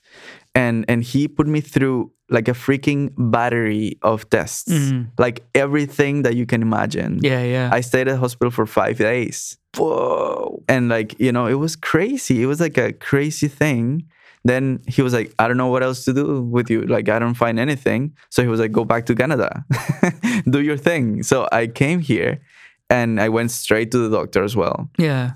[0.56, 4.72] And and he put me through like a freaking battery of tests.
[4.72, 5.10] Mm.
[5.18, 7.20] Like everything that you can imagine.
[7.22, 7.44] Yeah.
[7.44, 7.70] Yeah.
[7.72, 9.58] I stayed at the hospital for five days.
[9.78, 10.64] Whoa.
[10.68, 12.44] And like, you know, it was crazy.
[12.44, 14.06] It was like a crazy thing.
[14.46, 16.84] Then he was like, I don't know what else to do with you.
[16.84, 18.16] Like, I don't find anything.
[18.30, 19.66] So he was like, go back to Canada,
[20.50, 21.24] do your thing.
[21.24, 22.42] So I came here
[22.90, 24.90] and I went straight to the doctor as well.
[24.98, 25.32] yeah.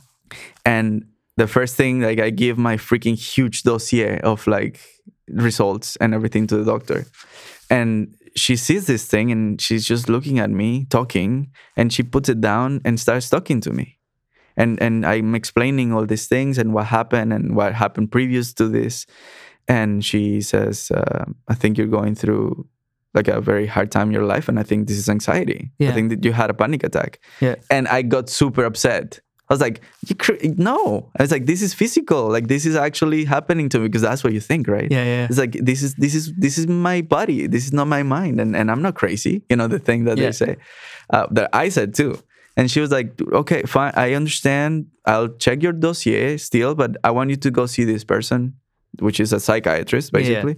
[0.65, 1.05] And
[1.35, 4.79] the first thing, like, I give my freaking huge dossier of like
[5.27, 7.05] results and everything to the doctor.
[7.69, 12.29] And she sees this thing and she's just looking at me, talking, and she puts
[12.29, 13.99] it down and starts talking to me.
[14.55, 18.67] And and I'm explaining all these things and what happened and what happened previous to
[18.67, 19.05] this.
[19.67, 22.67] And she says, uh, I think you're going through
[23.13, 24.49] like a very hard time in your life.
[24.49, 25.71] And I think this is anxiety.
[25.79, 25.89] yeah.
[25.89, 27.19] I think that you had a panic attack.
[27.39, 27.55] Yeah.
[27.69, 29.19] And I got super upset.
[29.53, 29.81] I was like,
[30.57, 31.11] no.
[31.19, 32.27] I was like, this is physical.
[32.29, 34.89] Like this is actually happening to me because that's what you think, right?
[34.91, 35.03] Yeah.
[35.03, 35.27] Yeah.
[35.29, 37.45] It's like this is this is this is my body.
[37.47, 39.43] This is not my mind, and and I'm not crazy.
[39.49, 40.25] You know the thing that Yeah.
[40.27, 40.55] they say
[41.11, 42.17] uh, that I said too.
[42.57, 43.09] And she was like,
[43.41, 43.93] "Okay, fine.
[43.95, 44.87] I understand.
[45.05, 48.53] I'll check your dossier still, but I want you to go see this person,
[48.99, 50.19] which is a psychiatrist, Yeah.
[50.19, 50.55] basically,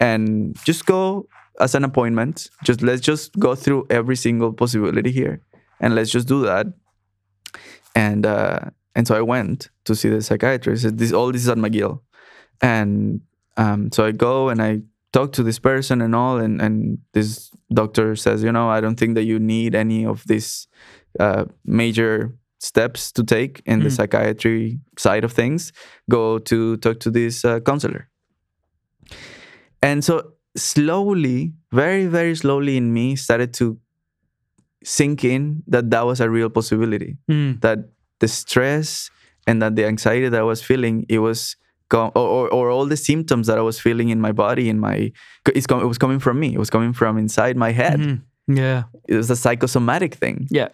[0.00, 1.28] and just go
[1.60, 2.48] as an appointment.
[2.64, 5.40] Just let's just go through every single possibility here,
[5.80, 6.66] and let's just do that."
[8.00, 8.60] And uh,
[8.96, 10.96] and so I went to see the psychiatrist.
[10.96, 11.94] This all this is at McGill,
[12.60, 13.20] and
[13.56, 14.82] um, so I go and I
[15.12, 18.98] talk to this person and all, and and this doctor says, you know, I don't
[18.98, 20.68] think that you need any of these
[21.24, 22.12] uh, major
[22.58, 23.96] steps to take in the Mm.
[23.96, 25.72] psychiatry side of things.
[26.08, 28.08] Go to talk to this uh, counselor.
[29.82, 33.78] And so slowly, very very slowly, in me started to
[34.84, 37.60] sink in that that was a real possibility Mm.
[37.60, 37.78] that
[38.20, 39.10] the stress
[39.46, 41.56] and that the anxiety that I was feeling, it was
[41.88, 44.78] com- or, or, or all the symptoms that I was feeling in my body, in
[44.78, 45.12] my
[45.46, 46.54] it's com- it was coming from me.
[46.54, 47.98] It was coming from inside my head.
[48.00, 48.22] Mhm.
[48.48, 48.84] Yeah.
[49.08, 50.46] It was a psychosomatic thing.
[50.50, 50.68] Yeah.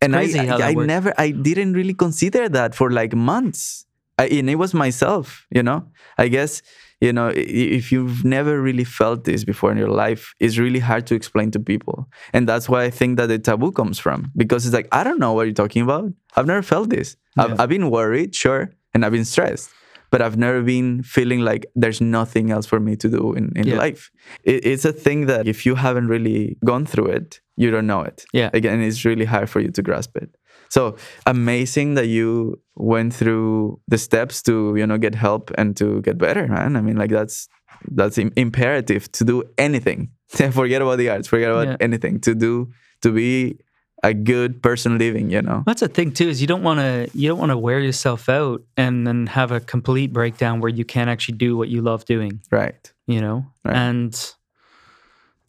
[0.00, 3.86] and crazy I, I, I never, I didn't really consider that for like months.
[4.18, 5.86] I, and it was myself, you know.
[6.18, 6.60] I guess
[7.06, 11.04] you know if you've never really felt this before in your life, it's really hard
[11.08, 11.96] to explain to people,
[12.34, 15.18] and that's why I think that the taboo comes from because it's like I don't
[15.24, 16.06] know what you're talking about.
[16.36, 17.08] I've never felt this.
[17.36, 17.44] Yeah.
[17.44, 18.62] I've, I've been worried, sure,
[18.94, 19.68] and I've been stressed,
[20.12, 23.64] but I've never been feeling like there's nothing else for me to do in, in
[23.66, 23.76] Yeah.
[23.84, 24.10] life.
[24.44, 28.02] It, it's a thing that if you haven't really gone through it, you don't know
[28.10, 28.24] it.
[28.32, 28.50] Yeah.
[28.54, 30.30] Again, it's really hard for you to grasp it.
[30.72, 30.96] So
[31.26, 36.16] amazing that you went through the steps to, you know, get help and to get
[36.16, 36.76] better, man.
[36.76, 37.46] I mean, like that's
[37.90, 40.08] that's im- imperative to do anything.
[40.52, 41.76] forget about the arts, forget about Yeah.
[41.86, 42.20] anything.
[42.20, 43.58] To do to be
[44.02, 45.30] a good person living.
[45.30, 45.62] You know.
[45.66, 48.28] That's the thing too is you don't want to you don't want to wear yourself
[48.28, 52.04] out and then have a complete breakdown where you can't actually do what you love
[52.06, 52.40] doing.
[52.50, 52.82] Right.
[53.06, 53.76] You know, Right.
[53.76, 54.12] and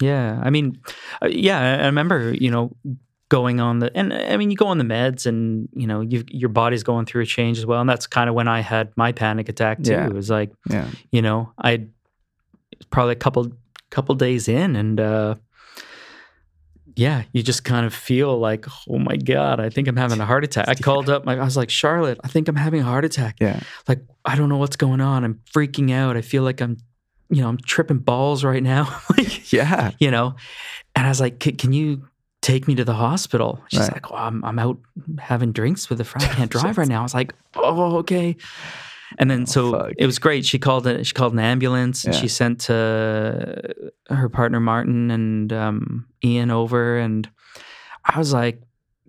[0.02, 0.80] yeah, I mean,
[1.22, 2.76] uh, yeah, I remember you know
[3.38, 6.24] going on the and I mean you go on the meds and you know you
[6.28, 8.86] your body's going through a change as well, and that's kind of when I had
[8.96, 9.92] my panic attack too.
[9.94, 10.06] Yeah.
[10.08, 10.88] It was like Yeah.
[11.12, 11.72] you know i
[12.90, 13.44] probably a couple
[13.90, 15.36] couple days in and uh
[16.96, 20.26] yeah you just kind of feel like oh my god i think i'm having a
[20.26, 22.84] heart attack i called up my, i was like charlotte i think i'm having a
[22.84, 23.60] heart attack Yeah.
[23.88, 26.78] like i don't know what's going on i'm freaking out i feel like i'm
[27.30, 28.84] you know i'm tripping balls right now
[29.18, 29.92] like Yeah.
[30.00, 30.36] you know
[30.96, 32.08] and i was like "Can- can you
[32.44, 33.60] take me to the hospital.
[33.70, 33.94] She's Right.
[33.94, 34.78] like oh, I'm, I'm out
[35.18, 37.00] having drinks with a friend i can't drive right now.
[37.00, 38.36] I was like oh okay.
[39.20, 39.92] And then so fuck.
[39.98, 40.44] it was great.
[40.46, 43.56] She called it she called an ambulance and she sent uh,
[44.10, 46.98] her partner martin and um, ian over.
[47.00, 47.28] And
[48.06, 48.62] i was like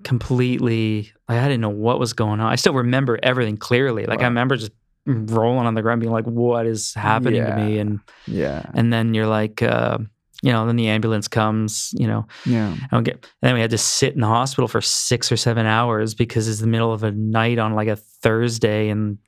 [0.04, 2.46] completely like, i didn't know what was going on.
[2.52, 4.06] I still remember everything clearly.
[4.06, 4.72] Like i remember just
[5.06, 7.78] rolling on the ground being like what is happening to me?
[7.78, 8.62] And Yeah.
[8.74, 9.98] and then you're like uh,
[10.44, 12.70] you know then the ambulance comes you know Yeah.
[12.90, 13.14] I don't get.
[13.14, 16.48] And then we had to sit in the hospital for six or seven hours because
[16.48, 19.18] it's the middle of a night on like a Thursday in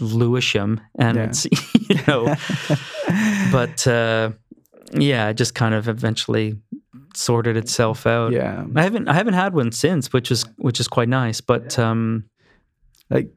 [0.00, 1.24] Lewisham, and Yeah.
[1.28, 1.46] it's
[1.90, 2.34] you know.
[3.52, 4.32] but uh,
[4.92, 6.56] yeah, it just kind of eventually
[7.14, 8.32] sorted itself out.
[8.32, 8.64] yeah.
[8.76, 11.40] I haven't I haven't had one since, which is which is quite nice.
[11.40, 12.24] But um,
[13.10, 13.28] Like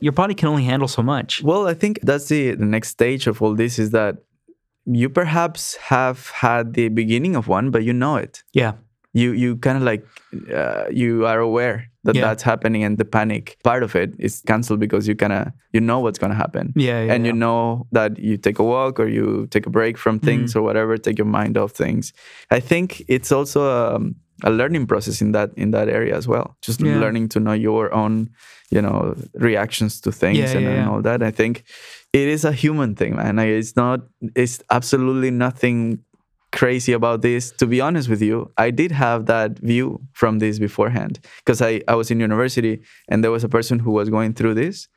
[0.00, 1.42] your body can only handle so much.
[1.42, 4.16] Well, I think that's the, the next stage of all this is that
[4.86, 8.42] you perhaps have had the beginning of one, but you know it.
[8.52, 8.72] Yeah,
[9.14, 10.04] You you kind of like
[10.54, 12.22] uh, you are aware that Yeah.
[12.26, 15.80] that's happening, and the panic part of it is cancelled because you kind of you
[15.80, 19.06] know what's gonna happen, yeah, yeah and you know that you take a walk or
[19.08, 22.12] you take a break from things or whatever, take your mind off things.
[22.50, 24.00] I think it's also a,
[24.44, 26.56] a learning process in that in that area as well.
[26.62, 26.98] Just Yeah.
[27.00, 28.30] learning to know your own,
[28.70, 31.22] you know, reactions to things Yeah, and, yeah, and all that.
[31.22, 31.62] I think
[32.12, 33.36] it is a human thing, man.
[33.36, 34.00] Like, It's not.
[34.34, 35.98] It's absolutely nothing
[36.52, 37.50] crazy about this.
[37.60, 41.80] To be honest with you, I did have that view from this beforehand because I
[41.88, 42.74] I was in university
[43.08, 44.88] and there was a person who was going through this.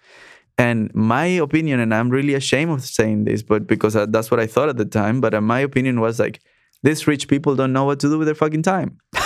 [0.57, 4.39] And my opinion, and I'm really ashamed of saying this, but because uh, that's what
[4.39, 6.39] I thought at the time, but uh, my opinion was like,
[6.81, 8.97] these rich people don't know what to do with their fucking time.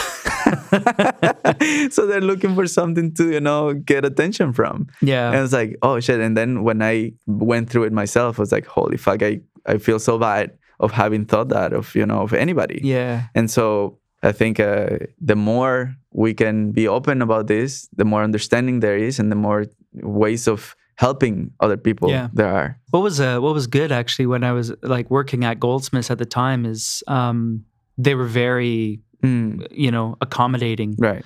[1.92, 4.88] so they're looking for something to, you know, get attention from.
[5.02, 6.20] yeah, And it's like, oh shit.
[6.20, 9.78] And then when I went through it myself, I was like, holy fuck, I, I
[9.78, 12.80] feel so bad of having thought that of, you know, of anybody.
[12.84, 18.06] yeah, And so I think uh, the more we can be open about this, the
[18.06, 22.28] more understanding there is, and the more ways of helping other people Yeah.
[22.34, 22.78] there are.
[22.92, 26.18] What was uh, what was good actually when I was like working at Goldsmiths at
[26.18, 27.64] the time is um,
[27.98, 30.96] they were very Mm, you know accommodating.
[30.98, 31.24] right.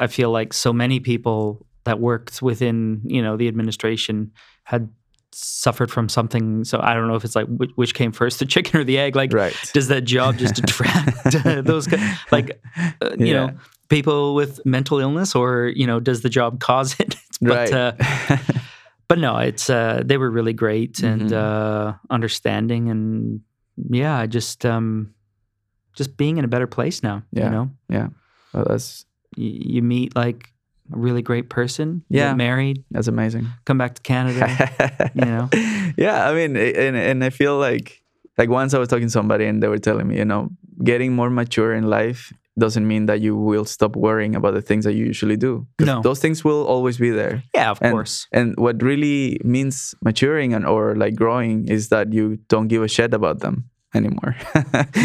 [0.00, 4.32] I feel like so many people that worked within you know the administration
[4.64, 4.88] had
[5.32, 6.64] suffered from something.
[6.64, 8.98] So I don't know if it's like which, which came first, the chicken or the
[8.98, 9.16] egg.
[9.16, 9.54] Like, Right.
[9.74, 11.32] does that job just attract
[11.66, 11.98] those ki-
[12.32, 12.58] like
[13.02, 13.32] uh, you Yeah.
[13.46, 13.50] know
[13.88, 17.16] people with mental illness, or you know does the job cause it?
[17.42, 17.72] but right.
[17.72, 17.92] uh,
[19.08, 21.36] but no, it's uh, they were really great and Mhm.
[21.36, 23.40] uh, understanding, and
[23.90, 25.14] yeah, I just um,
[25.96, 27.22] just being in a better place now.
[27.32, 27.44] Yeah.
[27.46, 27.70] You know,
[28.52, 29.04] well, that's
[29.36, 30.52] you, you meet like
[30.94, 32.28] a really great person, Yeah.
[32.30, 33.48] get married, that's amazing.
[33.64, 34.46] come back to Canada.
[35.14, 35.48] you know?
[35.96, 38.02] yeah i mean and, and i feel like
[38.38, 40.50] like once i was talking to somebody and they were telling me you know
[40.84, 44.84] getting more mature in life doesn't mean that you will stop worrying about the things
[44.84, 45.66] that you usually do.
[45.80, 46.00] No.
[46.02, 48.26] those things will always be there yeah, of and, course.
[48.32, 52.88] and what really means maturing and or like growing is that you don't give a
[52.88, 53.64] shit about them
[53.96, 54.36] anymore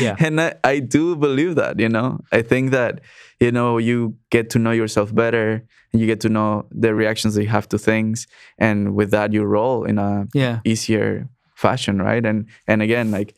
[0.06, 0.16] Yeah.
[0.26, 2.94] and I, I do believe that you know i think that
[3.39, 7.34] you know you get to know yourself better and you get to know the reactions
[7.36, 8.28] that you have to things
[8.60, 13.36] and with that you roll in a Yeah, easier fashion right and and again like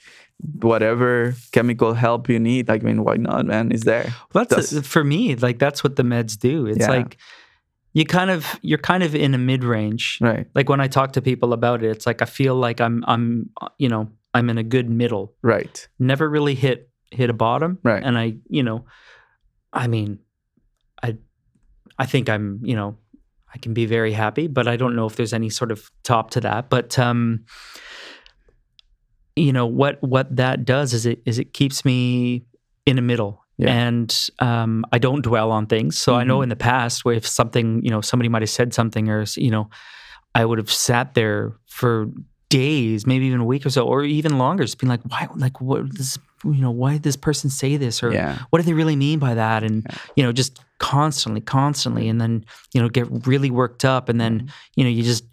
[0.61, 4.71] whatever chemical help you need like i mean why not man is there well, that's,
[4.71, 5.35] That's- for me.
[5.35, 6.65] Like that's what the meds do.
[6.67, 6.89] It's Yeah.
[6.89, 7.17] like
[7.93, 10.17] you kind of you're kind of in a mid range.
[10.21, 13.03] right Like when I talk to people about it, it's like I feel like I'm
[13.07, 15.33] I'm you know I'm in a good middle.
[15.41, 17.77] right Never really hit hit a bottom.
[17.83, 18.03] Right.
[18.03, 18.85] And I you know,
[19.71, 20.19] I mean,
[21.03, 21.17] I
[21.99, 22.97] I think I'm you know
[23.53, 26.31] I can be very happy, but I don't know if there's any sort of top
[26.31, 26.69] to that.
[26.69, 27.45] But um,
[29.35, 32.45] you know what what that does is it is it keeps me
[32.85, 33.41] in the middle.
[33.57, 33.69] Yeah.
[33.71, 35.95] And um, I don't dwell on things.
[35.97, 36.43] So I know Mhm.
[36.43, 39.51] in the past where if something, you know, somebody might have said something or, you
[39.51, 39.69] know,
[40.33, 42.07] I would have sat there for
[42.57, 45.59] days, maybe even a week or so, or even longer, just being like, why, like,
[45.61, 48.37] what, this you know, why did this person say this, or Yeah.
[48.49, 49.85] what do they really mean by that, and
[50.15, 54.33] you know, just constantly, constantly, and then you know, get really worked up, and then
[54.39, 54.47] mm-hmm.
[54.75, 55.23] you know, you just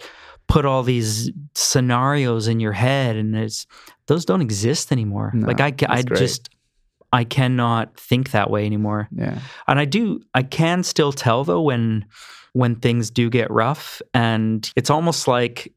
[0.47, 3.67] put all these scenarios in your head, and it's
[4.07, 5.31] those don't exist anymore.
[5.35, 6.19] No, like I, I great.
[6.19, 6.49] just,
[7.13, 9.39] I cannot think that way anymore Yeah.
[9.67, 12.05] and I do I can still tell though when
[12.53, 15.73] when things do get rough and it's almost like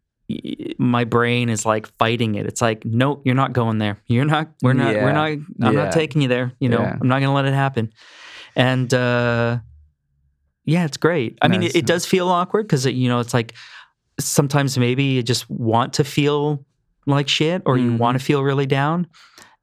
[0.77, 2.45] my brain is like fighting it.
[2.45, 3.97] It's like no, you're not going there.
[4.07, 5.03] You're not we're not Yeah.
[5.03, 5.71] we're not I'm Yeah.
[5.71, 6.81] not taking you there, you know.
[6.81, 6.97] Yeah.
[6.99, 7.91] I'm not going to let it happen.
[8.55, 9.59] And uh
[10.65, 11.37] yeah, it's great.
[11.41, 13.53] I mean, it, it does feel awkward cuz you know, it's like
[14.19, 16.65] sometimes maybe you just want to feel
[17.05, 17.97] like shit or you Mhm.
[17.97, 19.07] want to feel really down.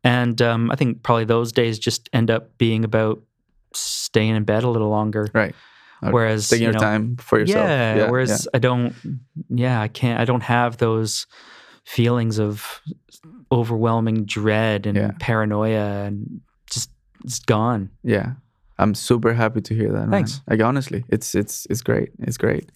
[0.04, 3.22] And um, I think probably those days just end up being about
[3.72, 5.28] staying in bed a little longer.
[5.34, 5.54] Right.
[6.00, 7.68] Whereas Taking you your time for yourself.
[7.68, 8.94] Yeah, Whereas I don't.
[9.48, 10.18] Yeah, I can't.
[10.20, 11.26] I don't have those
[11.84, 12.80] feelings of
[13.52, 15.10] overwhelming dread and Yeah.
[15.18, 16.40] paranoia and
[16.70, 16.90] just
[17.24, 17.90] it's gone.
[18.02, 18.32] yeah
[18.78, 20.10] i'm super happy to hear that man.
[20.10, 20.40] Thanks.
[20.48, 22.70] like honestly it's it's it's great it's great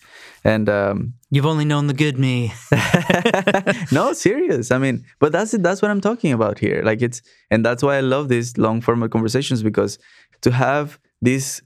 [0.45, 2.53] and um You've only known the good me.
[3.93, 7.23] no serious i mean but that's it that's what i'm talking about here like it's
[7.51, 9.99] and that's why i love these long formal conversations because
[10.43, 11.63] to have this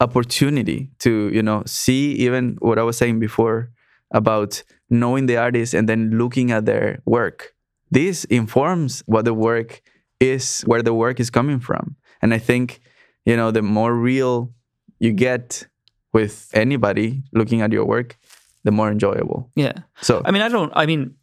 [0.00, 3.70] opportunity to you know see even what i was saying before
[4.12, 7.54] about knowing the artist and then looking at their work
[7.90, 9.82] this informs what the work
[10.20, 12.80] is where the work is coming from and i think
[13.24, 14.52] you know the more real
[15.00, 15.66] you get
[16.12, 18.16] with anybody looking at your work
[18.64, 19.72] the more enjoyable yeah.
[20.00, 20.72] so I mean, I don't.
[20.74, 21.14] I mean,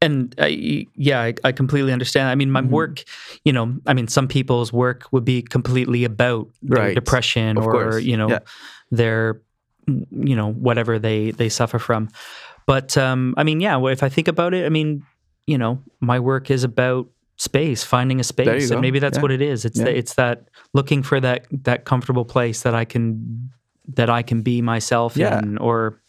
[0.00, 2.28] and I, yeah, I, I completely understand.
[2.28, 2.68] I mean, my Mhm.
[2.70, 3.04] work.
[3.44, 6.94] You know, I mean, some people's work would be completely about their Right.
[6.94, 8.04] depression Of or course.
[8.04, 8.38] you know Yeah.
[8.90, 9.40] their
[9.86, 12.08] you know whatever they they suffer from.
[12.66, 15.02] But um, I mean, yeah, if I think about it, I mean,
[15.46, 19.22] you know, my work is about space, finding a space, and maybe that's Yeah.
[19.22, 19.64] what it is.
[19.64, 19.84] It's Yeah.
[19.86, 23.50] the, it's that looking for that that comfortable place that I can
[23.96, 25.38] that I can be myself Yeah.
[25.38, 26.00] in, or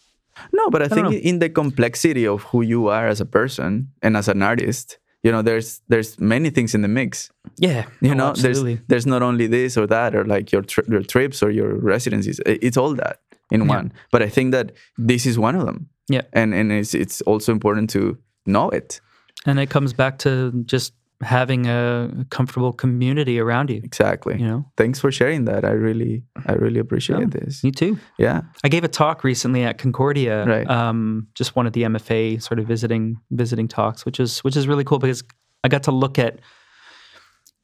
[0.54, 3.90] No, but I, don't think in the complexity of who you are as a person
[4.02, 7.32] and as an artist, you know, there's there's many things in the mix.
[7.58, 10.86] yeah, You no, know, there's there's not only this or that or like your tri-
[10.90, 12.40] your trips or your residencies.
[12.46, 13.20] It's all that
[13.52, 13.76] in Yeah.
[13.78, 13.92] one.
[14.12, 14.72] But I think that
[15.08, 15.88] this is one of them.
[16.12, 16.24] Yeah.
[16.34, 19.02] and and it's it's also important to know it
[19.46, 23.82] And it comes back to just having a comfortable community around you.
[23.84, 24.40] exactly.
[24.40, 25.66] You know, Thanks for sharing that.
[25.66, 27.62] I really I really appreciate Oh, this.
[27.64, 27.98] me too.
[28.18, 30.70] Yeah, I gave a talk recently at Concordia, Right.
[30.70, 34.68] um, just one of the MFA sort of visiting visiting talks, which is which is
[34.68, 35.24] really cool because
[35.64, 36.40] I got to look at,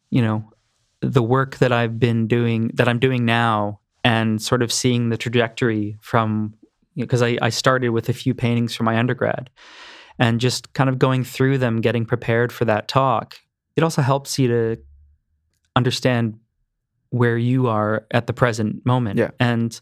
[0.10, 0.51] you know,
[1.01, 5.18] the work that I've been doing that I'm doing now, and sort of seeing the
[5.18, 6.53] trajectory from
[6.97, 9.49] because I, I started with a few paintings from my undergrad,
[10.20, 13.36] and just kind of going through them, getting prepared for that talk.
[13.76, 14.78] It also helps you to
[15.76, 16.39] understand
[17.09, 19.19] where you are at the present moment.
[19.19, 19.32] Yeah.
[19.39, 19.80] And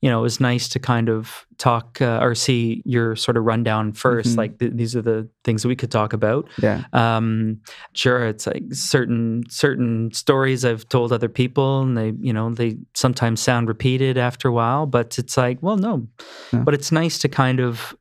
[0.00, 3.42] you know, it was nice to kind of talk uh, or see your sort of
[3.42, 4.36] rundown 1st Mhm.
[4.36, 6.46] Like th- these are the things that we could talk about.
[6.62, 7.60] yeah, Um,
[7.94, 12.78] sure, it's like certain certain stories I've told other people, and they you know they
[12.94, 14.86] sometimes sound repeated after a while.
[14.86, 16.06] But it's like, well, no.
[16.52, 16.60] Yeah.
[16.60, 17.96] But it's nice to kind of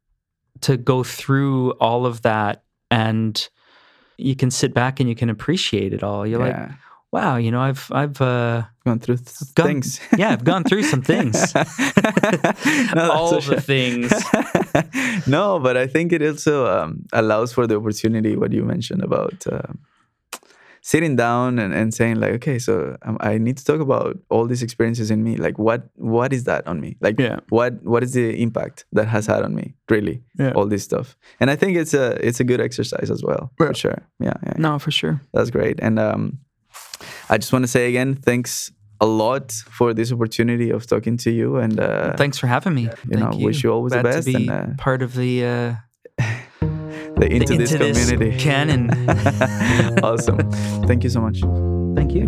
[0.61, 3.49] to go through all of that, and
[4.17, 6.25] you can sit back and you can appreciate it all.
[6.25, 6.55] You're like,
[7.11, 9.99] wow, you know, I've I've uh, Gone through th- gone- things.
[10.17, 11.53] yeah, I've gone through some things.
[12.95, 14.11] No, all the things.
[15.27, 18.35] no, but I think it also um, allows for the opportunity.
[18.35, 19.73] What you mentioned about uh,
[20.91, 22.73] sitting down and, and saying like, okay, so
[23.07, 25.33] um, I need to talk about all these experiences in me.
[25.45, 25.81] Like, what
[26.15, 26.95] what is that on me?
[27.05, 27.39] Like, Yeah.
[27.49, 29.65] what what is the impact that has had on me?
[29.89, 30.53] Really, Yeah.
[30.55, 31.07] all this stuff.
[31.41, 33.67] And I think it's a it's a good exercise as well, Yeah.
[33.67, 33.99] for sure.
[34.27, 34.53] Yeah, yeah.
[34.57, 35.15] No, for sure.
[35.33, 35.77] That's great.
[35.81, 36.39] And um,
[37.29, 38.71] I just want to say again, thanks
[39.01, 41.57] a lot for this opportunity of talking to you.
[41.63, 42.81] And uh, Thanks for having me.
[43.11, 45.33] you know, Thank wish you always the best To be and, uh, part of the
[45.45, 45.73] uh,
[47.19, 48.39] the into, the this Into This community.
[48.39, 48.89] canon.
[50.03, 50.37] awesome.
[50.87, 51.39] Thank you so much.
[51.95, 52.27] Thank you.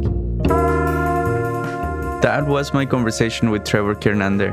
[2.21, 4.51] That was my conversation with Trevor Kiernander,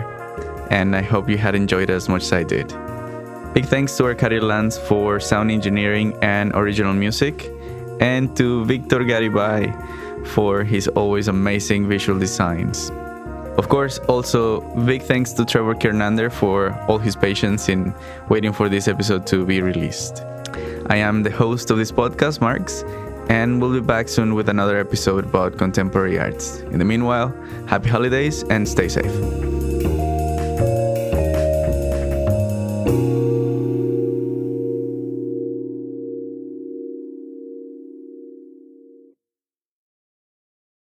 [0.71, 2.69] and I hope you had enjoyed it as much as I did.
[3.55, 7.51] Big thanks to Arcadia Lands for sound engineering and original music,
[8.01, 9.73] and to Victor Garibay
[10.29, 12.91] for his always amazing visual designs.
[13.59, 17.95] Of course, also big thanks to Trevor Kiernander for all his patience in
[18.29, 20.23] waiting for this episode to be released.
[20.89, 22.85] I am the host of this podcast, Marks,
[23.29, 26.61] and we'll be back soon with another episode about contemporary arts.
[26.71, 27.35] In the meanwhile,
[27.67, 29.66] happy holidays and stay safe.